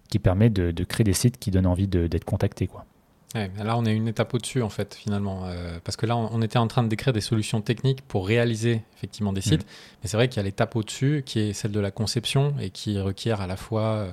[0.10, 2.68] qui permet de, créer des sites qui donnent envie d'être contactés.
[2.68, 2.86] Quoi.
[3.34, 5.44] Là, on est une étape au-dessus, en fait, finalement.
[5.46, 8.82] Euh, parce que là, on, était en train de décrire des solutions techniques pour réaliser,
[8.96, 9.64] effectivement, des sites.
[9.64, 9.70] Mm.
[10.04, 12.70] Mais c'est vrai qu'il y a l'étape au-dessus, qui est celle de la conception et
[12.70, 14.12] qui requiert à la fois euh,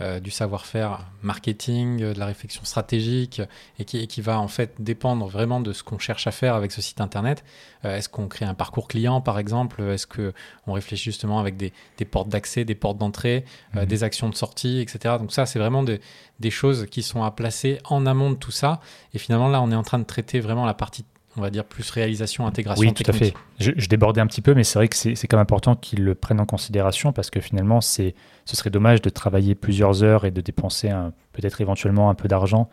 [0.00, 3.40] euh, du savoir-faire marketing, de la réflexion stratégique
[3.78, 6.72] et qui, qui, va, en fait, dépendre vraiment de ce qu'on cherche à faire avec
[6.72, 7.44] ce site Internet.
[7.84, 9.82] Est-ce qu'on crée un parcours client, par exemple?
[9.82, 13.84] Est-ce qu'on réfléchit justement avec des, des portes d'accès, des portes d'entrée, mm.
[13.84, 15.16] des actions de sortie, etc.
[15.18, 16.00] Donc ça, c'est vraiment des,
[16.40, 18.80] des choses qui sont à placer en amont de tout ça.
[19.12, 21.04] Et finalement, là, on est en train de traiter vraiment la partie
[21.36, 22.86] on va dire plus réalisation, intégration.
[22.86, 23.34] Oui, tout à fait.
[23.58, 26.14] Je, débordais un petit peu, mais c'est vrai que c'est quand même important qu'ils le
[26.14, 28.12] prennent en considération parce que finalement, ce
[28.46, 30.90] serait dommage de travailler plusieurs heures et de dépenser
[31.32, 32.68] peut-être éventuellement un peu d'argent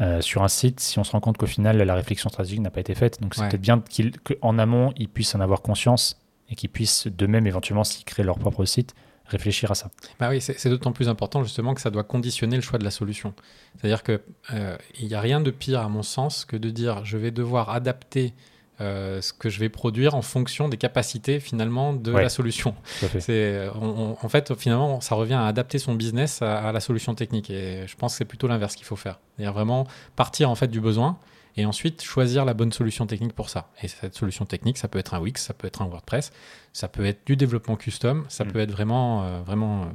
[0.00, 2.70] euh, sur un site si on se rend compte qu'au final, la réflexion stratégique n'a
[2.70, 3.20] pas été faite.
[3.20, 3.82] Donc c'est peut-être bien
[4.24, 8.22] qu'en amont, ils puissent en avoir conscience et qu'ils puissent de même éventuellement, s'ils créent
[8.22, 8.94] leur propre site,
[9.28, 9.90] réfléchir à ça.
[10.18, 12.90] Bah oui, c'est d'autant plus important justement que ça doit conditionner le choix de la
[12.90, 13.34] solution.
[13.76, 14.20] C'est-à-dire qu'il
[14.54, 17.70] euh, n'y a rien de pire à mon sens que de dire je vais devoir
[17.70, 18.34] adapter
[18.80, 22.74] euh, ce que je vais produire en fonction des capacités finalement de la solution.
[23.18, 27.50] C'est, en fait, finalement, ça revient à adapter son business à, à la solution technique.
[27.50, 29.18] Et je pense que c'est plutôt l'inverse qu'il faut faire.
[29.36, 31.18] C'est-à-dire vraiment partir en fait du besoin
[31.58, 33.72] et ensuite choisir la bonne solution technique pour ça.
[33.82, 36.30] Et cette solution technique, ça peut être un Wix, ça peut être un WordPress,
[36.72, 38.52] ça peut être du développement custom, ça mm.
[38.52, 39.86] peut être vraiment, euh, vraiment euh,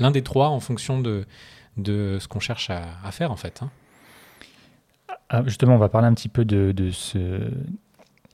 [0.00, 1.26] l'un des trois en fonction de,
[1.76, 3.62] de ce qu'on cherche à, faire en fait.
[3.62, 3.70] Hein.
[5.28, 7.48] Ah, justement, on va parler un petit peu de, de, ce,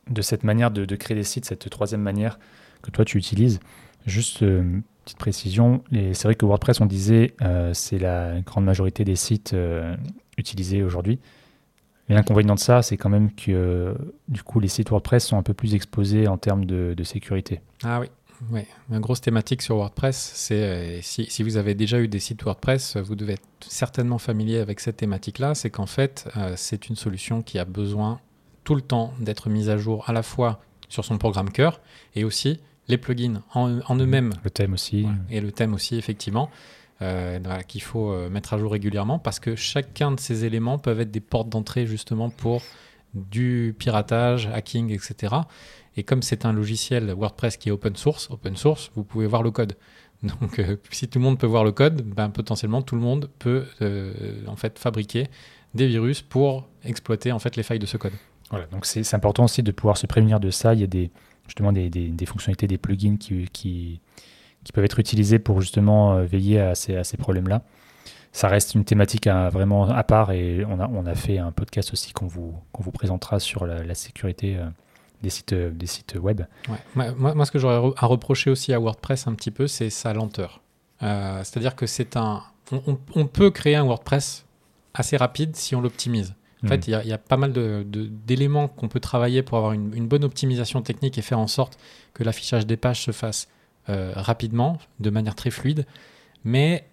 [0.08, 2.38] de cette manière de, créer des sites, cette troisième manière
[2.80, 3.60] que toi tu utilises.
[4.06, 7.36] Juste une euh, petite précision, c'est vrai que WordPress, on disait,
[7.74, 9.54] c'est la grande majorité des sites
[10.36, 11.20] utilisés aujourd'hui.
[12.08, 13.94] L'inconvénient de ça, c'est quand même que
[14.28, 17.60] du coup, les sites WordPress sont un peu plus exposés en termes de, sécurité.
[17.82, 18.06] Ah oui,
[18.50, 18.62] oui.
[18.90, 22.42] Une grosse thématique sur WordPress, c'est euh, si, si, vous avez déjà eu des sites
[22.42, 25.54] WordPress, vous devez être certainement familier avec cette thématique-là.
[25.54, 28.20] C'est qu'en fait, euh, c'est une solution qui a besoin
[28.62, 31.80] tout le temps d'être mise à jour à la fois sur son programme cœur
[32.14, 34.32] et aussi les plugins en, en eux-mêmes.
[34.44, 35.06] Le thème aussi.
[35.30, 36.50] Et le thème aussi, effectivement.
[37.02, 40.98] Euh, qu'il faut euh, mettre à jour régulièrement parce que chacun de ces éléments peuvent
[41.00, 42.62] être des portes d'entrée justement pour
[43.12, 45.34] du piratage, hacking, etc.
[45.98, 49.42] Et comme c'est un logiciel WordPress qui est open source, open source, vous pouvez voir
[49.42, 49.74] le code.
[50.22, 53.28] Donc, euh, si tout le monde peut voir le code, ben, potentiellement tout le monde
[53.38, 53.66] peut
[54.46, 55.26] en fait fabriquer
[55.74, 58.14] des virus pour exploiter en fait les failles de ce code.
[58.48, 60.72] Voilà, donc c'est important aussi de pouvoir se prémunir de ça.
[60.72, 61.10] Il y a des,
[61.46, 64.00] justement des, des, fonctionnalités, des plugins qui,
[64.66, 67.62] qui peuvent être utilisés pour justement euh, veiller à ces, à ces problèmes-là.
[68.32, 71.52] Ça reste une thématique à, vraiment à part et on a, on a fait un
[71.52, 74.66] podcast aussi qu'on vous, qu'on vous présentera sur la, sécurité euh,
[75.22, 76.42] des sites, euh, des sites web.
[76.96, 80.12] Moi, moi, ce que j'aurais à reprocher aussi à WordPress un petit peu, c'est sa
[80.12, 80.60] lenteur.
[81.00, 82.42] C'est-à-dire que c'est un.
[82.72, 84.44] On, on, peut créer un WordPress
[84.94, 86.34] assez rapide si on l'optimise.
[86.64, 87.00] En fait, hmm.
[87.04, 90.24] il y, a pas mal d'éléments de, qu'on peut travailler pour avoir une, une, bonne
[90.24, 91.78] optimisation technique et faire en sorte
[92.14, 93.46] que l'affichage des pages se fasse
[93.88, 95.86] euh, rapidement, de manière très fluide.
[96.44, 96.88] Mais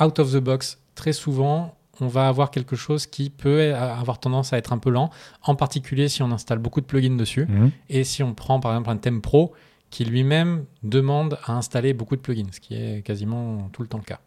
[0.00, 4.52] out of the box, très souvent, on va avoir quelque chose qui peut avoir tendance
[4.52, 5.10] à être un peu lent,
[5.42, 7.46] en particulier si on installe beaucoup de plugins dessus.
[7.48, 7.70] Mhm.
[7.88, 9.52] Et si on prend par exemple un thème pro
[9.90, 13.98] qui lui-même demande à installer beaucoup de plugins, ce qui est quasiment tout le temps
[13.98, 14.18] le cas.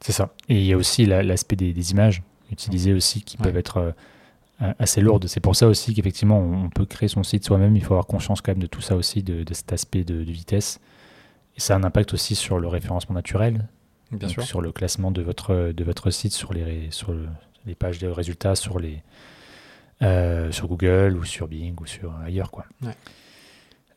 [0.00, 0.34] C'est ça.
[0.48, 3.94] Et il y a aussi l'aspect des, images utilisées aussi qui peuvent être
[4.60, 5.28] euh, assez lourdes.
[5.28, 7.76] C'est pour ça aussi qu'effectivement on peut créer son site soi-même.
[7.76, 10.80] Il faut avoir conscience quand même de tout ça aussi, de, cet aspect de vitesse.
[11.56, 13.68] Et ça a un impact aussi sur le référencement naturel,
[14.10, 14.42] Bien sûr.
[14.42, 17.14] sur le classement de votre, de votre site, sur les, sur
[17.66, 19.02] les pages de résultats, sur, les,
[20.02, 22.50] euh, sur Google ou sur Bing ou sur ailleurs.
[22.50, 22.64] Quoi.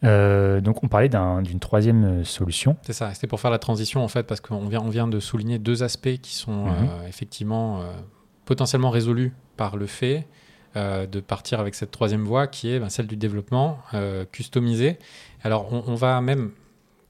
[0.03, 2.77] Euh, donc on parlait d'une troisième solution.
[2.83, 5.19] C'est ça, c'était pour faire la transition en fait, parce qu'on vient, on vient de
[5.19, 6.73] souligner deux aspects qui sont mhm.
[6.73, 7.81] euh, effectivement
[8.45, 10.27] potentiellement résolus par le fait
[10.75, 13.79] de partir avec cette troisième voie qui est ben, celle du développement
[14.31, 14.99] customisé.
[15.41, 16.51] Alors on, on, va même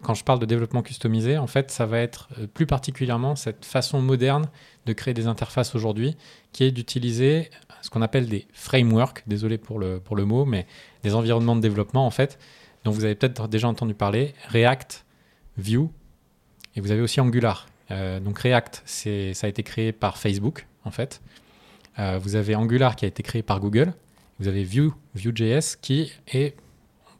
[0.06, 3.66] quand je parle de développement customisé, en fait, ça va être euh, plus particulièrement cette
[3.66, 4.46] façon moderne
[4.86, 6.16] de créer des interfaces aujourd'hui,
[6.52, 7.50] qui est d'utiliser
[7.82, 10.68] ce qu'on appelle des frameworks, désolé pour le, pour le mot, mais
[11.02, 12.38] des environnements de développement, en fait,
[12.84, 15.06] dont vous avez peut-être déjà entendu parler, React,
[15.58, 15.88] Vue,
[16.76, 17.66] et vous avez aussi Angular.
[17.90, 21.20] Euh, donc React, ça a été créé par Facebook, en fait.
[21.98, 23.94] Euh, vous avez Angular qui a été créé par Google.
[24.40, 26.56] Vous avez Vue, Vue.js qui est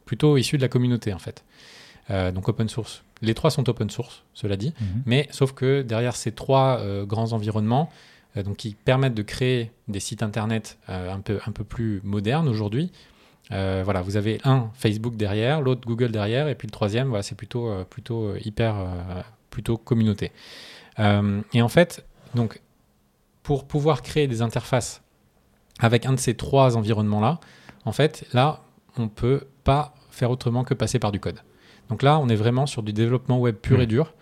[0.04, 1.42] plutôt issu de la communauté, en fait.
[2.10, 3.02] Euh, donc open source.
[3.22, 5.02] Les trois sont open source, cela dit, mhm.
[5.06, 7.90] mais sauf que derrière ces trois euh, grands environnements,
[8.36, 12.48] euh, donc qui permettent de créer des sites internet un, peu, un peu plus modernes
[12.48, 12.92] aujourd'hui,
[13.50, 17.36] voilà, vous avez un Facebook derrière, l'autre Google derrière, et puis le troisième, voilà, c'est
[17.36, 18.74] plutôt, plutôt hyper,
[19.50, 20.32] plutôt communauté.
[20.98, 22.60] et en fait, donc,
[23.44, 25.00] pour pouvoir créer des interfaces
[25.78, 27.38] avec un de ces trois environnements-là,
[27.84, 28.64] en fait, là,
[28.96, 31.40] on ne peut pas faire autrement que passer par du code.
[31.88, 34.14] Donc là, on est vraiment sur du développement web pur et dur,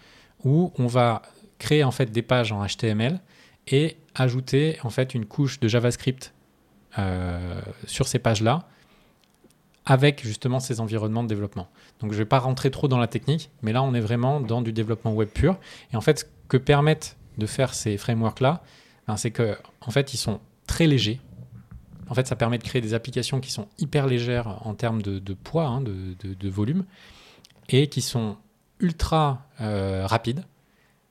[0.45, 1.23] où on va
[1.59, 3.21] créer en fait des pages en HTML
[3.69, 6.35] et ajouter en fait une couche de JavaScript
[6.99, 8.67] euh, sur ces pages-là
[9.87, 11.69] avec justement ces environnements de développement.
[12.01, 14.41] Donc je ne vais pas rentrer trop dans la technique, mais là on est vraiment
[14.41, 15.57] dans du développement web pur.
[15.93, 18.63] Et en fait, ce que permettent de faire ces frameworks-là,
[19.07, 21.21] ben, c'est que en fait ils sont très légers.
[22.09, 25.35] En fait, ça permet de créer des applications qui sont hyper légères en termes de,
[25.35, 26.85] poids, hein, de, volume,
[27.69, 28.37] et qui sont
[28.81, 30.45] ultra euh, rapides.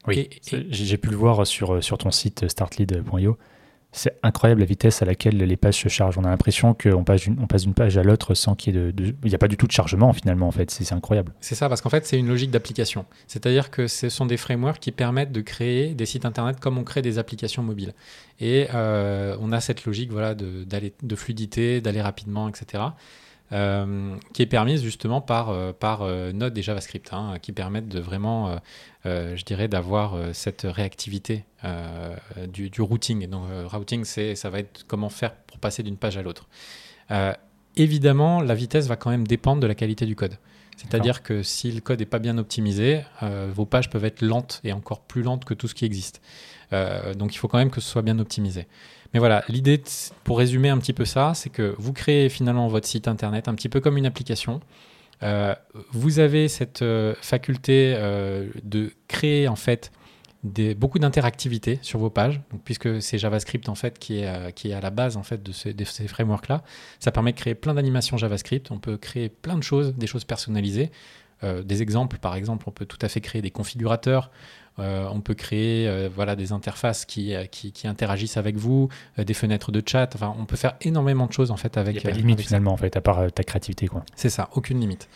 [0.08, 0.30] Oui,
[0.70, 3.38] j'ai pu le voir sur, sur ton site startlead.io
[3.96, 6.18] c'est incroyable la vitesse à laquelle les pages se chargent.
[6.18, 9.30] On a l'impression qu'on passe, d'une page à l'autre sans qu'il y ait de, Il
[9.30, 10.72] n'y a pas du tout de chargement finalement, en fait.
[10.72, 11.32] C'est incroyable.
[11.40, 13.06] C'est ça, parce qu'en fait, c'est une logique d'application.
[13.28, 16.84] C'est-à-dire que ce sont des frameworks qui permettent de créer des sites internet comme on
[16.84, 17.94] crée des applications mobiles.
[18.40, 22.84] Et euh, on a cette logique voilà, de, de fluidité, d'aller rapidement, etc.
[23.54, 27.88] Euh, qui est permise justement par, euh, par euh, Node et JavaScript, hein, qui permettent
[27.88, 28.58] de vraiment,
[29.06, 31.46] je dirais, d'avoir cette réactivité
[32.48, 33.28] du, du, routing.
[33.28, 36.48] Donc, routing, c'est, ça va être comment faire pour passer d'une page à l'autre.
[37.76, 40.38] évidemment, la vitesse va quand même dépendre de la qualité du code.
[40.78, 44.74] C'est-à-dire que si le code n'est pas bien optimisé, vos pages peuvent être lentes et
[44.74, 46.22] encore plus lentes que tout ce qui existe.
[46.72, 48.68] donc il faut quand même que ce soit bien optimisé.
[49.14, 49.82] Mais voilà, l'idée,
[50.24, 53.54] pour résumer un petit peu ça, c'est que vous créez finalement votre site internet un
[53.54, 54.60] petit peu comme une application.
[55.22, 55.54] Euh,
[55.92, 59.92] vous avez cette euh, faculté euh, de créer en fait
[60.44, 64.72] des, beaucoup d'interactivité sur vos pages, donc, puisque c'est JavaScript en fait qui est, qui
[64.72, 66.64] est à la base en fait de, de ces frameworks là.
[67.00, 68.72] Ça permet de créer plein d'animations JavaScript.
[68.72, 70.92] On peut créer plein de choses, des choses personnalisées.
[71.42, 74.32] des exemples, par exemple, on peut tout à fait créer des configurateurs.
[74.80, 79.34] Euh, on peut créer euh, voilà, des interfaces qui, euh, qui, interagissent avec vous, des
[79.34, 80.10] fenêtres de chat.
[80.16, 81.96] Enfin, on peut faire énormément de choses en fait avec.
[81.96, 84.04] Il n'y a pas de limite finalement en fait, à part ta créativité quoi.
[84.16, 85.10] C'est ça, aucune limite.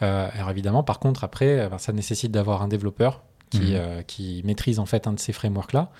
[0.00, 3.22] alors évidemment, par contre, après, ben, ça nécessite d'avoir un développeur
[3.58, 4.04] qui, mhm.
[4.06, 5.90] qui, maîtrise en fait un de ces frameworks là.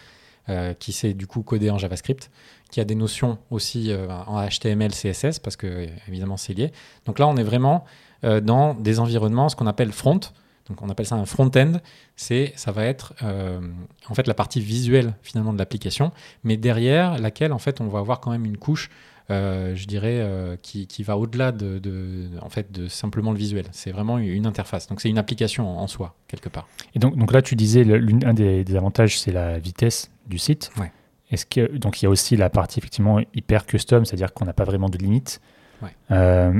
[0.78, 2.30] qui sait du coup coder en JavaScript,
[2.70, 3.92] qui a des notions aussi
[4.26, 6.72] en HTML, CSS, parce que évidemment c'est lié.
[7.06, 7.84] Donc là, on est vraiment
[8.22, 10.20] dans des environnements, ce qu'on appelle front,
[10.68, 11.72] donc on appelle ça un front-end.
[12.16, 13.60] C'est, ça va être euh,
[14.08, 16.12] en fait la partie visuelle finalement de l'application,
[16.42, 20.18] mais derrière laquelle en fait on va avoir quand même une couche, euh, je dirais,
[20.20, 23.66] euh, qui, qui, va au-delà de, de, en fait de simplement le visuel.
[23.72, 24.86] C'est vraiment une interface.
[24.86, 26.66] Donc c'est une application en, soi quelque part.
[26.94, 30.70] Et donc, donc là tu disais l'un des, des, avantages c'est la vitesse du site.
[30.78, 30.92] Ouais.
[31.30, 34.52] Est-ce que donc il y a aussi la partie effectivement hyper custom, c'est-à-dire qu'on n'a
[34.52, 35.40] pas vraiment de limite.
[35.82, 35.90] Ouais.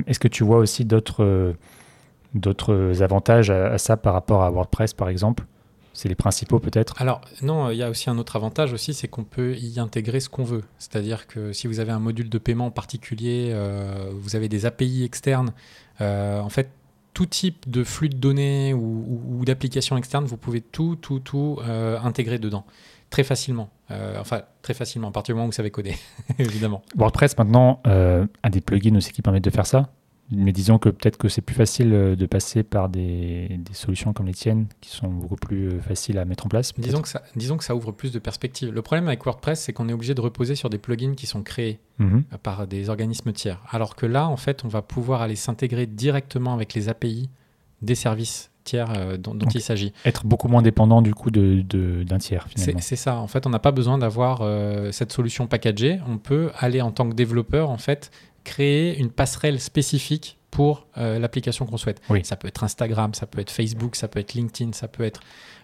[0.06, 1.54] Est-ce que tu vois aussi d'autres
[2.34, 5.44] d'autres avantages à, ça par rapport à WordPress, par exemple?
[5.94, 9.08] C'est les principaux peut-être Alors non, il y a aussi un autre avantage aussi, c'est
[9.08, 10.64] qu'on peut y intégrer ce qu'on veut.
[10.78, 15.04] C'est-à-dire que si vous avez un module de paiement particulier, euh, vous avez des API
[15.04, 15.52] externes,
[16.00, 16.70] euh, en fait,
[17.14, 21.98] tout type de flux de données ou, d'applications externes, vous pouvez tout, tout, tout euh,
[22.00, 22.64] intégrer dedans
[23.10, 23.70] très facilement.
[24.18, 25.94] enfin, très facilement, à partir du moment où vous savez coder,
[26.40, 26.82] évidemment.
[26.96, 29.92] WordPress, maintenant, a des plugins aussi qui permettent de faire ça
[30.30, 34.26] mais disons que peut-être que c'est plus facile euh, de passer par des, solutions comme
[34.26, 36.72] les tiennes qui sont beaucoup plus euh, faciles à mettre en place.
[36.78, 38.72] Disons que, ça, disons que ça ouvre plus de perspectives.
[38.72, 41.42] Le problème avec WordPress, c'est qu'on est obligé de reposer sur des plugins qui sont
[41.42, 42.24] créés mhm.
[42.32, 43.60] euh, par des organismes tiers.
[43.70, 47.28] Alors que là, en fait, on va pouvoir aller s'intégrer directement avec les API
[47.82, 49.92] des services tiers dont, il s'agit.
[50.06, 52.48] Être beaucoup moins dépendant du coup d'un de, tiers.
[52.56, 53.16] C'est ça.
[53.18, 54.40] En fait, on n'a pas besoin d'avoir
[54.90, 56.00] cette solution packagée.
[56.08, 58.10] On peut aller en tant que développeur en fait
[58.44, 62.00] créer une passerelle spécifique pour euh, l'application qu'on souhaite.
[62.08, 62.24] Oui.
[62.24, 65.20] Ça peut être Instagram, ça peut être Facebook, ça peut être LinkedIn, ça peut être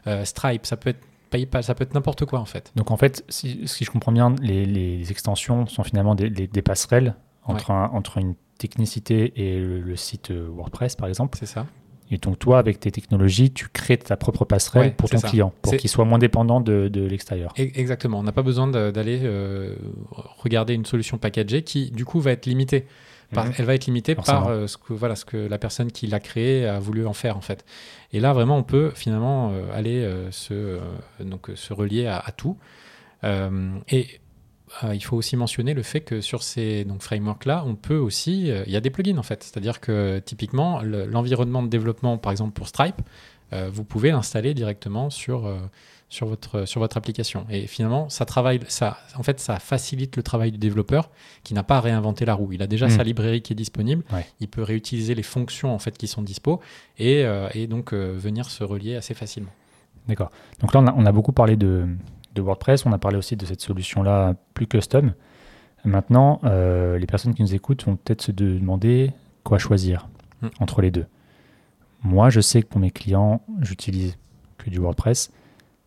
[0.07, 2.73] euh, Stripe, ça peut être PayPal, ça peut être n'importe quoi en fait.
[2.75, 6.63] Donc en fait, si, si je comprends bien, les, les, extensions sont finalement des, des,
[6.63, 7.15] passerelles
[7.45, 11.39] entre, entre une technicité et le site euh, WordPress par exemple.
[11.39, 11.67] C'est ça.
[12.11, 15.77] Et donc, toi, avec tes technologies, tu crées ta propre passerelle pour ton client, pour
[15.77, 17.53] qu'il soit moins dépendant de, de l'extérieur.
[17.57, 18.19] Exactement.
[18.19, 19.77] On n'a pas besoin d'aller euh,
[20.39, 22.87] regarder une solution packagée qui, du coup, va être limitée.
[23.33, 23.53] Par, mhm.
[23.59, 26.19] Elle va être limitée par euh, ce, que, voilà, ce que la personne qui l'a
[26.19, 27.65] créée a voulu en faire, en fait.
[28.13, 30.79] Et là, vraiment, on peut finalement euh, aller se,
[31.21, 32.57] donc, se relier à, à tout.
[33.23, 34.21] et
[34.85, 38.63] euh, il faut aussi mentionner le fait que sur ces frameworks-là, on peut aussi, euh,
[38.67, 39.43] il y a des plugins en fait.
[39.43, 43.01] C'est-à-dire que typiquement, l'environnement de développement, par exemple pour Stripe,
[43.53, 45.53] euh, vous pouvez l'installer directement sur,
[46.09, 47.47] sur, votre, sur votre application.
[47.51, 51.11] Et finalement, ça travaille, ça, en fait, ça facilite le travail du développeur
[51.43, 52.53] qui n'a pas à réinventer la roue.
[52.53, 52.91] Il a déjà hmm.
[52.91, 54.05] sa librairie qui est disponible.
[54.39, 56.61] Il peut réutiliser les fonctions en fait qui sont dispo
[56.99, 59.51] et, et donc venir se relier assez facilement.
[60.07, 60.31] D'accord.
[60.61, 61.87] Donc là, on a beaucoup parlé de,
[62.35, 62.87] de WordPress.
[62.87, 65.13] On a parlé aussi de cette solution-là plus custom.
[65.85, 69.13] Maintenant, euh, les personnes qui nous écoutent vont peut-être se demander
[69.45, 70.09] quoi choisir
[70.43, 70.49] Hmm.
[70.59, 71.07] entre les deux.
[72.03, 74.17] Moi, je sais que pour mes clients, j'utilise
[74.57, 75.31] que du WordPress.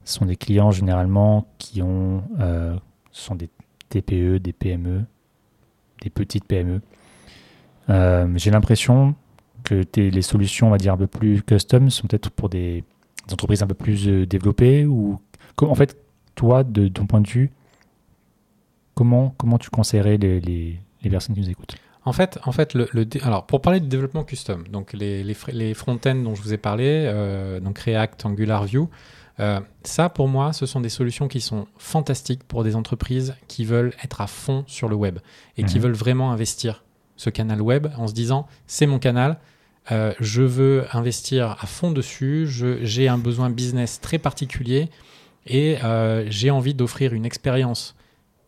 [0.05, 2.75] Ce sont des clients généralement qui ont, euh,
[3.11, 3.49] ce sont des
[3.89, 5.05] TPE, des PME,
[6.01, 6.81] des petites PME.
[7.89, 9.15] Euh, J'ai l'impression
[9.63, 12.83] que les solutions, on va dire un peu plus custom, sont peut-être pour des,
[13.27, 15.19] des entreprises un peu plus développées ou
[15.61, 15.97] en fait,
[16.35, 17.51] toi, de ton point de vue,
[18.95, 21.75] comment comment tu conseillerais les, les, les personnes qui nous écoutent?
[22.05, 22.87] En fait, en fait le,
[23.21, 26.57] alors pour parler de développement custom, donc les, les, les front-end dont je vous ai
[26.57, 28.81] parlé, euh, donc React, Angular, Vue,
[29.39, 33.63] euh, ça pour moi, ce sont des solutions qui sont fantastiques pour des entreprises qui
[33.63, 35.19] veulent être à fond sur le web
[35.57, 35.83] et qui Mhm.
[35.83, 36.83] veulent vraiment investir
[37.15, 39.37] ce canal web en se disant c'est mon canal,
[39.91, 42.47] euh, je veux investir à fond dessus,
[42.81, 44.89] j'ai un besoin business très particulier
[45.45, 47.95] et euh, j'ai envie d'offrir une expérience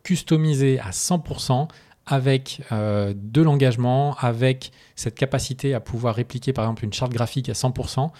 [0.04, 1.68] customisée à 100%
[2.06, 7.50] avec euh, de l'engagement, avec cette capacité à pouvoir répliquer par exemple une charte graphique
[7.50, 8.12] à 100%.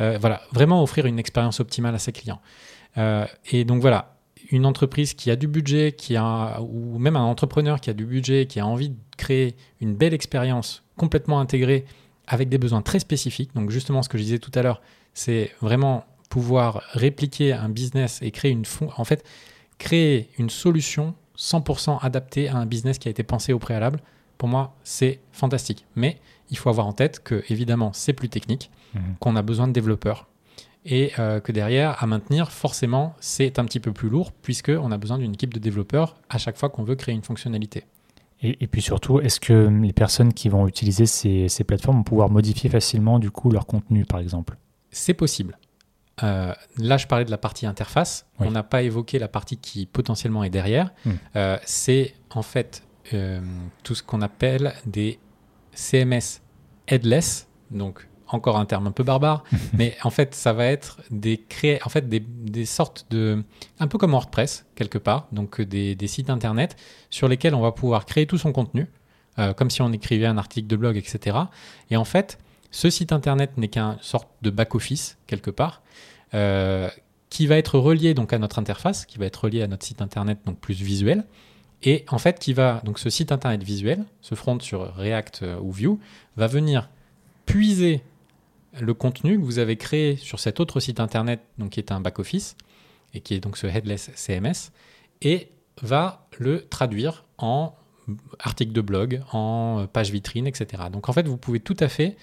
[0.00, 2.40] Euh, voilà, vraiment offrir une expérience optimale à ses clients.
[3.50, 4.14] Et donc voilà,
[4.52, 8.06] une entreprise qui a du budget, qui a, ou même un entrepreneur qui a du
[8.06, 11.84] budget, qui a envie de créer une belle expérience complètement intégrée
[12.28, 13.52] avec des besoins très spécifiques.
[13.54, 14.80] Donc justement, ce que je disais tout à l'heure,
[15.12, 18.64] c'est vraiment pouvoir répliquer un business et créer une
[18.96, 19.24] en fait
[19.78, 24.00] créer une solution 100% adaptée à un business qui a été pensé au préalable.
[24.38, 25.84] Pour moi, c'est fantastique.
[25.96, 26.18] Mais
[26.50, 29.16] il faut avoir en tête que évidemment, c'est plus technique, Mhm.
[29.18, 30.28] qu'on a besoin de développeurs
[30.84, 34.92] et euh, que derrière, à maintenir, forcément, c'est un petit peu plus lourd puisque on
[34.92, 37.82] a besoin d'une équipe de développeurs à chaque fois qu'on veut créer une fonctionnalité.
[38.42, 42.02] Et, et puis surtout, est-ce que les personnes qui vont utiliser ces, ces plateformes vont
[42.04, 44.56] pouvoir modifier facilement du coup leur contenu, par exemple?
[44.90, 45.58] C'est possible.
[46.22, 48.26] Euh, là, je parlais de la partie interface.
[48.38, 48.46] Oui.
[48.48, 50.90] On n'a pas évoqué la partie qui potentiellement est derrière.
[51.04, 51.12] Hmm.
[51.36, 53.40] Euh, c'est en fait euh,
[53.82, 55.18] tout ce qu'on appelle des
[55.72, 56.40] CMS
[56.86, 57.48] headless.
[57.70, 61.80] Donc, encore un terme un peu barbare, mais en fait, ça va être des créer,
[61.84, 63.42] en fait, des, des sortes de,
[63.78, 66.76] un peu comme WordPress quelque part, donc des, des sites internet
[67.10, 68.88] sur lesquels on va pouvoir créer tout son contenu,
[69.56, 71.36] comme si on écrivait un article de blog, etc.
[71.90, 72.38] Et en fait,
[72.70, 75.82] ce site internet n'est qu'un sorte de back-office, quelque part,
[77.34, 80.00] qui va être relié donc à notre interface, qui va être relié à notre site
[80.00, 81.24] internet donc plus visuel,
[81.82, 85.58] et en fait qui va donc ce site internet visuel, ce front sur React euh,
[85.60, 85.98] ou Vue,
[86.36, 86.90] va venir
[87.44, 88.02] puiser
[88.80, 92.00] le contenu que vous avez créé sur cet autre site internet, donc qui est un
[92.00, 92.56] back-office,
[93.12, 94.70] et qui est donc ce headless CMS,
[95.20, 95.48] et
[95.82, 97.74] va le traduire en
[98.38, 100.84] article de blog, en euh, page vitrine, etc.
[100.92, 102.16] Donc en fait, vous pouvez tout à fait,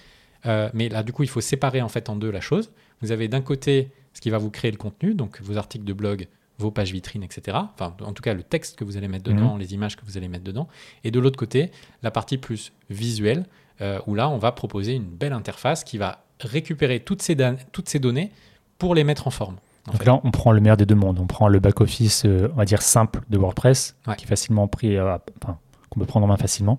[0.46, 2.72] euh, mais là du coup, il faut séparer en fait en deux la chose.
[3.02, 5.92] Vous avez d'un côté ce qui va vous créer le contenu, donc vos articles de
[5.92, 7.56] blog, vos pages vitrines, etc.
[7.74, 10.16] Enfin, en tout cas, le texte que vous allez mettre dedans, les images que vous
[10.16, 10.68] allez mettre dedans.
[11.02, 11.70] Et de l'autre côté,
[12.02, 13.46] la partie plus visuelle,
[13.80, 17.56] euh, où là, on va proposer une belle interface qui va récupérer toutes ces, dan-
[17.72, 18.30] toutes ces données
[18.78, 19.56] pour les mettre en forme.
[19.88, 20.06] en Donc fait.
[20.06, 21.18] là, on prend le meilleur des deux mondes.
[21.18, 24.14] On prend le back-office, euh, on va dire simple de WordPress, Ouais.
[24.16, 26.78] qui est facilement pris, euh, enfin, qu'on peut prendre en main facilement.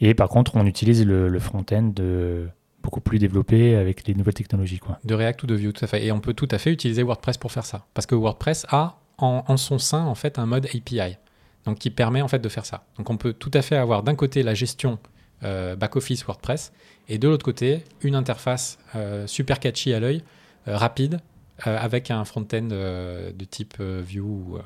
[0.00, 2.46] Et par contre, on utilise le, le front-end euh,
[2.86, 4.78] beaucoup plus développé avec les nouvelles technologies.
[4.78, 5.00] Quoi.
[5.04, 6.06] De React ou de Vue, tout à fait.
[6.06, 7.84] Et on peut tout à fait utiliser WordPress pour faire ça.
[7.94, 11.16] Parce que WordPress a en, son sein en fait un mode API,
[11.64, 12.84] donc qui permet en fait de faire ça.
[12.96, 15.00] Donc on peut tout à fait avoir d'un côté la gestion
[15.42, 16.72] euh, back-office WordPress
[17.08, 20.22] et de l'autre côté une interface euh, super catchy à l'œil,
[20.68, 21.20] euh, rapide,
[21.64, 24.58] avec un front-end de type Vue ou,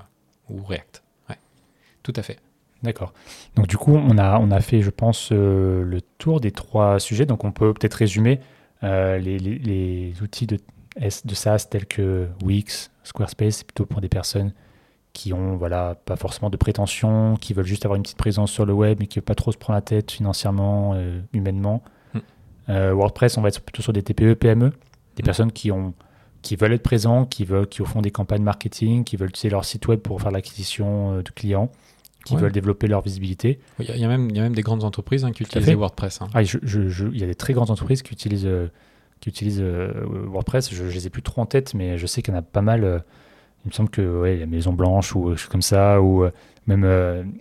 [0.49, 1.05] ou React.
[1.29, 1.39] Ouais,
[2.03, 2.39] tout à fait.
[2.83, 3.13] D'accord.
[3.57, 6.99] Donc du coup, on a, on a fait, je pense, euh, le tour des trois
[6.99, 7.27] sujets.
[7.27, 8.41] Donc on peut peut-être résumer
[8.85, 10.57] euh, les, les- les outils de,
[10.99, 14.53] de SaaS tels que Wix, Squarespace, c'est plutôt pour des personnes
[15.13, 18.65] qui ont voilà, pas forcément de prétention, qui veulent juste avoir une petite présence sur
[18.65, 21.83] le web, mais qui ne veulent pas trop se prendre la tête financièrement, euh, humainement.
[22.15, 22.21] Hmm.
[22.93, 24.71] WordPress, on va être plutôt sur des TPE, PME,
[25.17, 25.25] des Hmm.
[25.25, 25.93] personnes qui ont
[26.43, 29.67] qui veulent être présents, qui veulent, qui font des campagnes marketing, qui veulent utiliser leur
[29.67, 31.71] site web pour faire l'acquisition de clients,
[32.25, 32.41] qui Ouais.
[32.41, 33.59] veulent développer leur visibilité.
[33.79, 35.33] Il y, a- il y a même, il y a même des grandes entreprises hein,
[35.33, 35.71] qui utilisent.
[35.75, 36.21] WordPress.
[36.23, 36.29] hein.
[36.35, 38.69] Ah, je- je- je- il y a des très grandes entreprises qui utilisent, euh,
[39.21, 39.93] qui utilisent euh,
[40.27, 40.73] WordPress.
[40.75, 42.43] Je ne les ai plus trop en tête, mais je sais qu'il y en a
[42.43, 42.85] pas mal.
[42.85, 42.99] euh,
[43.65, 46.25] il me semble que ouais, la Maison Blanche ou quelque chose comme ça, ou
[46.67, 46.83] même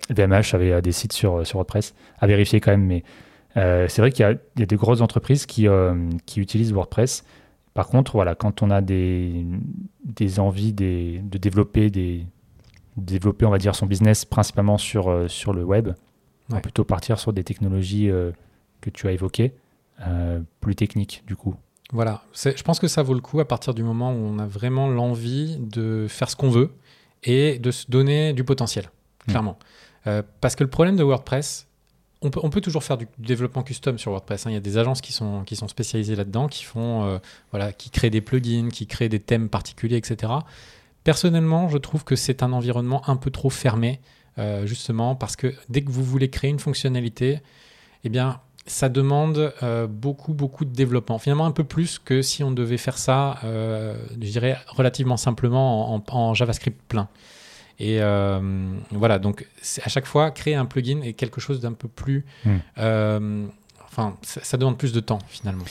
[0.10, 1.94] VMH avait des sites sur, sur WordPress.
[2.20, 3.04] À vérifier quand même, mais
[3.56, 5.68] c'est vrai qu'il y, a- il y a des grosses entreprises qui,
[6.26, 7.24] qui utilisent WordPress.
[7.74, 9.46] Par contre, voilà, quand on a des,
[10.04, 12.26] des envies des, de développer des
[13.00, 15.90] développer, on va dire, son business principalement sur, euh, sur le web,
[16.52, 16.62] Ouais.
[16.62, 18.32] plutôt partir sur des technologies euh,
[18.82, 19.54] que tu as évoquées,
[20.08, 21.56] euh, plus techniques du coup.
[21.92, 24.46] Voilà, je pense que ça vaut le coup à partir du moment où on a
[24.46, 26.72] vraiment l'envie de faire ce qu'on veut
[27.24, 28.86] et de se donner du potentiel,
[29.28, 29.32] Mm.
[29.32, 29.58] clairement.
[30.42, 31.68] parce que le problème de WordPress,
[32.22, 34.46] on peut, on peut toujours faire du, développement custom sur WordPress.
[34.48, 34.50] hein.
[34.50, 37.20] Il y a des agences qui sont, qui sont spécialisées là-dedans, qui font, euh,
[37.52, 40.34] voilà, qui créent des plugins, qui créent des thèmes particuliers, etc.
[41.04, 44.02] Personnellement, je trouve que c'est un environnement un peu trop fermé,
[44.38, 47.40] euh, justement, parce que dès que vous voulez créer une fonctionnalité,
[48.04, 51.18] eh bien, ça demande euh, beaucoup, beaucoup de développement.
[51.18, 55.94] Finalement, un peu plus que si on devait faire ça, euh, je dirais, relativement simplement
[55.94, 57.08] en, en JavaScript plein.
[57.80, 58.00] Et
[58.92, 59.48] voilà, donc
[59.84, 62.26] à chaque fois, créer un plugin est quelque chose d'un peu plus.
[62.44, 63.48] Hmm.
[63.86, 65.64] enfin, ça, ça demande plus de temps finalement.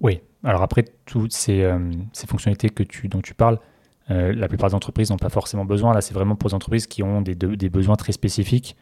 [0.00, 0.20] Oui.
[0.42, 1.72] Alors après, toutes ces,
[2.12, 3.60] ces fonctionnalités que tu, dont tu parles,
[4.12, 5.94] euh, la plupart des entreprises n'ont pas forcément besoin.
[5.94, 8.76] Là, c'est vraiment pour les entreprises qui ont des, de- des besoins très spécifiques,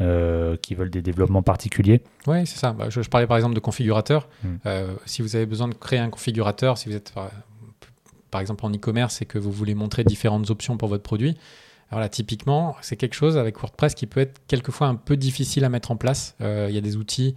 [0.00, 2.02] euh, qui veulent des développements particuliers.
[2.26, 2.72] Oui, c'est ça.
[2.72, 4.28] Bah, je, je parlais par exemple de configurateur.
[4.44, 4.56] Hmm.
[4.66, 7.30] Euh, si vous avez besoin de créer un configurateur, si vous êtes par,
[8.30, 11.36] par exemple en e-commerce et que vous voulez montrer différentes options pour votre produit,
[11.90, 15.64] alors là, typiquement, c'est quelque chose avec WordPress qui peut être quelquefois un peu difficile
[15.64, 16.34] à mettre en place.
[16.40, 17.36] Il y a des outils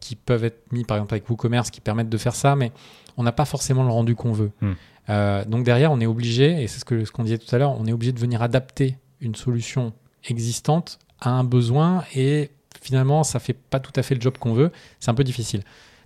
[0.00, 2.70] qui peuvent être mis par exemple avec WooCommerce qui permettent de faire ça, mais
[3.16, 4.52] on n'a pas forcément le rendu qu'on veut.
[4.60, 4.74] Hmm.
[5.10, 7.58] Euh, donc derrière, on est obligé, et c'est ce que ce qu'on disait tout à
[7.58, 9.92] l'heure, on est obligé de venir adapter une solution
[10.28, 12.50] existante à un besoin et
[12.80, 14.70] finalement, ça fait pas tout à fait le job qu'on veut.
[15.00, 15.62] C'est un peu difficile.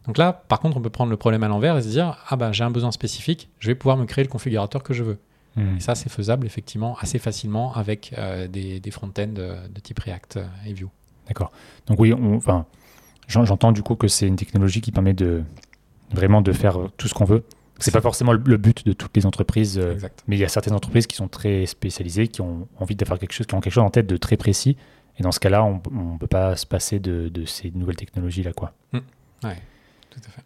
[0.06, 2.36] Donc là, par contre, on peut prendre le problème à l'envers et se dire ah
[2.36, 5.18] bah j'ai un besoin spécifique, je vais pouvoir me créer le configurateur que je veux.
[5.56, 5.76] Hmm.
[5.76, 9.98] Et ça, c'est faisable effectivement assez facilement avec euh, des, des front-end de, de type
[9.98, 10.86] React euh, et Vue.
[11.28, 11.52] D'accord.
[11.86, 12.64] Donc oui, enfin,
[13.28, 15.42] j'en- j'entends du coup que c'est une technologie qui permet de
[16.12, 17.44] vraiment de faire tout ce qu'on veut.
[17.82, 20.74] C'est pas forcément le, but de toutes les entreprises, euh, mais il y a certaines
[20.74, 23.72] entreprises qui sont très spécialisées, qui ont envie de faire quelque chose, qui ont quelque
[23.72, 24.76] chose en tête de très précis.
[25.18, 28.52] Et dans ce cas-là, on ne peut pas se passer de, de ces nouvelles technologies-là.
[28.52, 28.72] quoi.
[28.92, 29.56] Ouais,
[30.10, 30.42] tout à fait.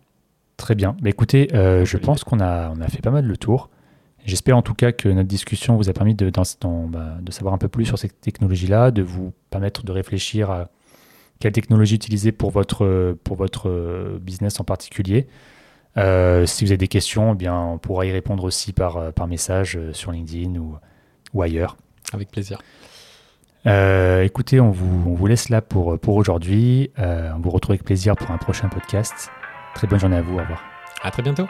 [0.57, 0.97] Très bien.
[1.01, 3.71] Bah, écoutez, euh, je pense qu'on a, on a fait pas mal le tour.
[4.25, 7.59] J'espère en tout cas que notre discussion vous a permis de, bah, de savoir un
[7.59, 10.69] peu plus sur ces technologies-là, de vous permettre de réfléchir à
[11.39, 15.29] quelle technologie utiliser pour votre, pour votre euh, business en particulier.
[15.99, 19.11] Euh, si vous avez des questions, eh bien, on pourra y répondre aussi par, euh,
[19.11, 20.77] par message euh, sur LinkedIn ou,
[21.35, 21.77] ou ailleurs.
[22.13, 22.59] Avec plaisir.
[23.67, 26.91] Euh, écoutez, on vous, on vous laisse là pour, pour aujourd'hui.
[26.99, 29.31] Euh, on vous retrouve avec plaisir pour un prochain podcast.
[29.75, 30.35] Très bonne journée à vous.
[30.35, 30.63] Au revoir.
[31.03, 31.47] À très bientôt.